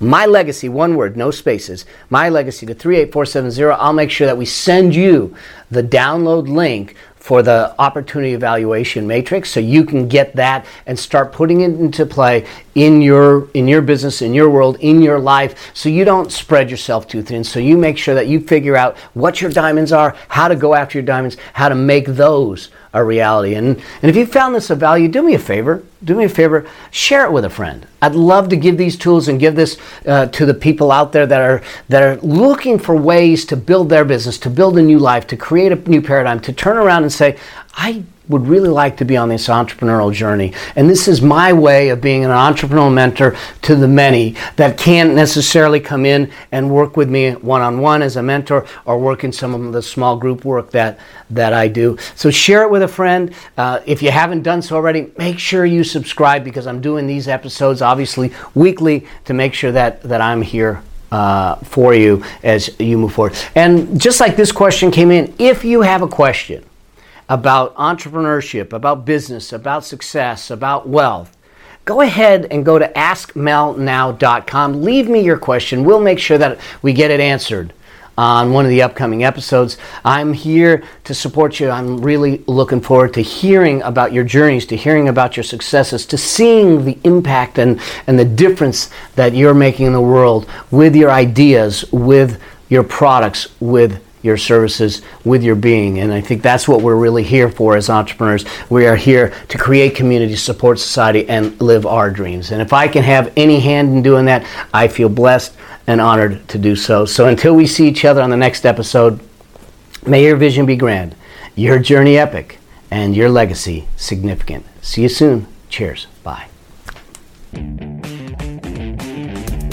My 0.00 0.26
legacy, 0.26 0.68
one 0.68 0.96
word, 0.96 1.16
no 1.16 1.30
spaces. 1.30 1.86
My 2.10 2.28
legacy 2.28 2.66
to 2.66 2.74
38470. 2.74 3.80
I'll 3.80 3.92
make 3.92 4.10
sure 4.10 4.26
that 4.26 4.36
we 4.36 4.44
send 4.44 4.94
you 4.94 5.34
the 5.70 5.82
download 5.82 6.48
link 6.48 6.96
for 7.26 7.42
the 7.42 7.74
opportunity 7.80 8.34
evaluation 8.34 9.04
matrix 9.04 9.50
so 9.50 9.58
you 9.58 9.82
can 9.84 10.06
get 10.06 10.36
that 10.36 10.64
and 10.86 10.96
start 10.96 11.32
putting 11.32 11.62
it 11.62 11.70
into 11.70 12.06
play 12.06 12.46
in 12.76 13.02
your 13.02 13.48
in 13.50 13.66
your 13.66 13.82
business 13.82 14.22
in 14.22 14.32
your 14.32 14.48
world 14.48 14.76
in 14.78 15.02
your 15.02 15.18
life 15.18 15.72
so 15.74 15.88
you 15.88 16.04
don't 16.04 16.30
spread 16.30 16.70
yourself 16.70 17.08
too 17.08 17.22
thin 17.22 17.42
so 17.42 17.58
you 17.58 17.76
make 17.76 17.98
sure 17.98 18.14
that 18.14 18.28
you 18.28 18.38
figure 18.38 18.76
out 18.76 18.96
what 19.14 19.40
your 19.40 19.50
diamonds 19.50 19.90
are 19.90 20.14
how 20.28 20.46
to 20.46 20.54
go 20.54 20.72
after 20.72 20.98
your 20.98 21.04
diamonds 21.04 21.36
how 21.52 21.68
to 21.68 21.74
make 21.74 22.06
those 22.06 22.68
a 22.96 23.04
reality. 23.04 23.54
And, 23.54 23.80
and 24.00 24.10
if 24.10 24.16
you 24.16 24.26
found 24.26 24.54
this 24.54 24.70
of 24.70 24.78
value, 24.78 25.06
do 25.06 25.22
me 25.22 25.34
a 25.34 25.38
favor. 25.38 25.82
Do 26.02 26.14
me 26.14 26.24
a 26.24 26.28
favor, 26.28 26.66
share 26.90 27.26
it 27.26 27.32
with 27.32 27.44
a 27.44 27.50
friend. 27.50 27.86
I'd 28.00 28.14
love 28.14 28.48
to 28.48 28.56
give 28.56 28.76
these 28.78 28.96
tools 28.96 29.28
and 29.28 29.38
give 29.38 29.54
this 29.54 29.78
uh, 30.06 30.26
to 30.26 30.46
the 30.46 30.54
people 30.54 30.90
out 30.90 31.12
there 31.12 31.26
that 31.26 31.40
are 31.40 31.62
that 31.88 32.02
are 32.02 32.16
looking 32.20 32.78
for 32.78 32.96
ways 32.96 33.44
to 33.46 33.56
build 33.56 33.88
their 33.88 34.04
business, 34.04 34.38
to 34.38 34.50
build 34.50 34.78
a 34.78 34.82
new 34.82 34.98
life, 34.98 35.26
to 35.28 35.36
create 35.36 35.72
a 35.72 35.76
new 35.88 36.00
paradigm, 36.00 36.40
to 36.40 36.52
turn 36.52 36.76
around 36.76 37.02
and 37.02 37.12
say, 37.12 37.38
I 37.74 38.04
would 38.28 38.46
really 38.46 38.68
like 38.68 38.96
to 38.96 39.04
be 39.04 39.16
on 39.16 39.28
this 39.28 39.48
entrepreneurial 39.48 40.12
journey. 40.12 40.52
And 40.74 40.90
this 40.90 41.08
is 41.08 41.22
my 41.22 41.52
way 41.52 41.90
of 41.90 42.00
being 42.00 42.24
an 42.24 42.30
entrepreneurial 42.30 42.92
mentor 42.92 43.36
to 43.62 43.76
the 43.76 43.88
many 43.88 44.34
that 44.56 44.76
can't 44.78 45.14
necessarily 45.14 45.80
come 45.80 46.04
in 46.04 46.30
and 46.52 46.70
work 46.70 46.96
with 46.96 47.08
me 47.08 47.32
one 47.32 47.62
on 47.62 47.80
one 47.80 48.02
as 48.02 48.16
a 48.16 48.22
mentor 48.22 48.66
or 48.84 48.98
work 48.98 49.24
in 49.24 49.32
some 49.32 49.54
of 49.54 49.72
the 49.72 49.82
small 49.82 50.16
group 50.16 50.44
work 50.44 50.70
that, 50.72 50.98
that 51.30 51.52
I 51.52 51.68
do. 51.68 51.96
So 52.14 52.30
share 52.30 52.62
it 52.62 52.70
with 52.70 52.82
a 52.82 52.88
friend. 52.88 53.34
Uh, 53.56 53.80
if 53.86 54.02
you 54.02 54.10
haven't 54.10 54.42
done 54.42 54.62
so 54.62 54.76
already, 54.76 55.12
make 55.16 55.38
sure 55.38 55.64
you 55.64 55.84
subscribe 55.84 56.44
because 56.44 56.66
I'm 56.66 56.80
doing 56.80 57.06
these 57.06 57.28
episodes 57.28 57.82
obviously 57.82 58.32
weekly 58.54 59.06
to 59.24 59.34
make 59.34 59.54
sure 59.54 59.72
that, 59.72 60.02
that 60.02 60.20
I'm 60.20 60.42
here 60.42 60.82
uh, 61.12 61.56
for 61.56 61.94
you 61.94 62.24
as 62.42 62.78
you 62.80 62.98
move 62.98 63.12
forward. 63.12 63.36
And 63.54 64.00
just 64.00 64.20
like 64.20 64.36
this 64.36 64.52
question 64.52 64.90
came 64.90 65.10
in, 65.10 65.34
if 65.38 65.64
you 65.64 65.82
have 65.82 66.02
a 66.02 66.08
question, 66.08 66.64
about 67.28 67.74
entrepreneurship, 67.76 68.72
about 68.72 69.04
business, 69.04 69.52
about 69.52 69.84
success, 69.84 70.50
about 70.50 70.88
wealth, 70.88 71.36
go 71.84 72.00
ahead 72.00 72.46
and 72.50 72.64
go 72.64 72.78
to 72.78 72.88
askmelnow.com. 72.88 74.82
Leave 74.82 75.08
me 75.08 75.20
your 75.20 75.38
question. 75.38 75.84
We'll 75.84 76.00
make 76.00 76.18
sure 76.18 76.38
that 76.38 76.58
we 76.82 76.92
get 76.92 77.10
it 77.10 77.20
answered 77.20 77.72
on 78.18 78.52
one 78.52 78.64
of 78.64 78.70
the 78.70 78.82
upcoming 78.82 79.24
episodes. 79.24 79.76
I'm 80.04 80.32
here 80.32 80.82
to 81.04 81.14
support 81.14 81.60
you. 81.60 81.68
I'm 81.68 81.98
really 81.98 82.42
looking 82.46 82.80
forward 82.80 83.12
to 83.14 83.20
hearing 83.20 83.82
about 83.82 84.12
your 84.12 84.24
journeys, 84.24 84.66
to 84.66 84.76
hearing 84.76 85.08
about 85.08 85.36
your 85.36 85.44
successes, 85.44 86.06
to 86.06 86.16
seeing 86.18 86.84
the 86.84 86.98
impact 87.04 87.58
and, 87.58 87.80
and 88.06 88.18
the 88.18 88.24
difference 88.24 88.90
that 89.16 89.34
you're 89.34 89.54
making 89.54 89.86
in 89.86 89.92
the 89.92 90.00
world 90.00 90.48
with 90.70 90.96
your 90.96 91.10
ideas, 91.10 91.84
with 91.92 92.40
your 92.68 92.82
products, 92.82 93.48
with 93.60 94.02
your 94.26 94.36
services 94.36 95.00
with 95.24 95.42
your 95.42 95.54
being. 95.54 96.00
And 96.00 96.12
I 96.12 96.20
think 96.20 96.42
that's 96.42 96.68
what 96.68 96.82
we're 96.82 96.96
really 96.96 97.22
here 97.22 97.48
for 97.50 97.76
as 97.76 97.88
entrepreneurs. 97.88 98.44
We 98.68 98.86
are 98.86 98.96
here 98.96 99.32
to 99.48 99.56
create 99.56 99.94
community, 99.94 100.36
support 100.36 100.78
society, 100.78 101.26
and 101.28 101.58
live 101.60 101.86
our 101.86 102.10
dreams. 102.10 102.50
And 102.50 102.60
if 102.60 102.74
I 102.74 102.88
can 102.88 103.04
have 103.04 103.32
any 103.36 103.60
hand 103.60 103.88
in 103.90 104.02
doing 104.02 104.26
that, 104.26 104.44
I 104.74 104.88
feel 104.88 105.08
blessed 105.08 105.54
and 105.86 106.00
honored 106.00 106.46
to 106.48 106.58
do 106.58 106.76
so. 106.76 107.06
So 107.06 107.28
until 107.28 107.54
we 107.54 107.66
see 107.66 107.88
each 107.88 108.04
other 108.04 108.20
on 108.20 108.30
the 108.30 108.36
next 108.36 108.66
episode, 108.66 109.20
may 110.04 110.24
your 110.24 110.36
vision 110.36 110.66
be 110.66 110.76
grand, 110.76 111.14
your 111.54 111.78
journey 111.78 112.18
epic, 112.18 112.58
and 112.90 113.16
your 113.16 113.30
legacy 113.30 113.88
significant. 113.96 114.66
See 114.82 115.02
you 115.02 115.08
soon. 115.08 115.46
Cheers. 115.68 116.06
Bye. 116.22 116.48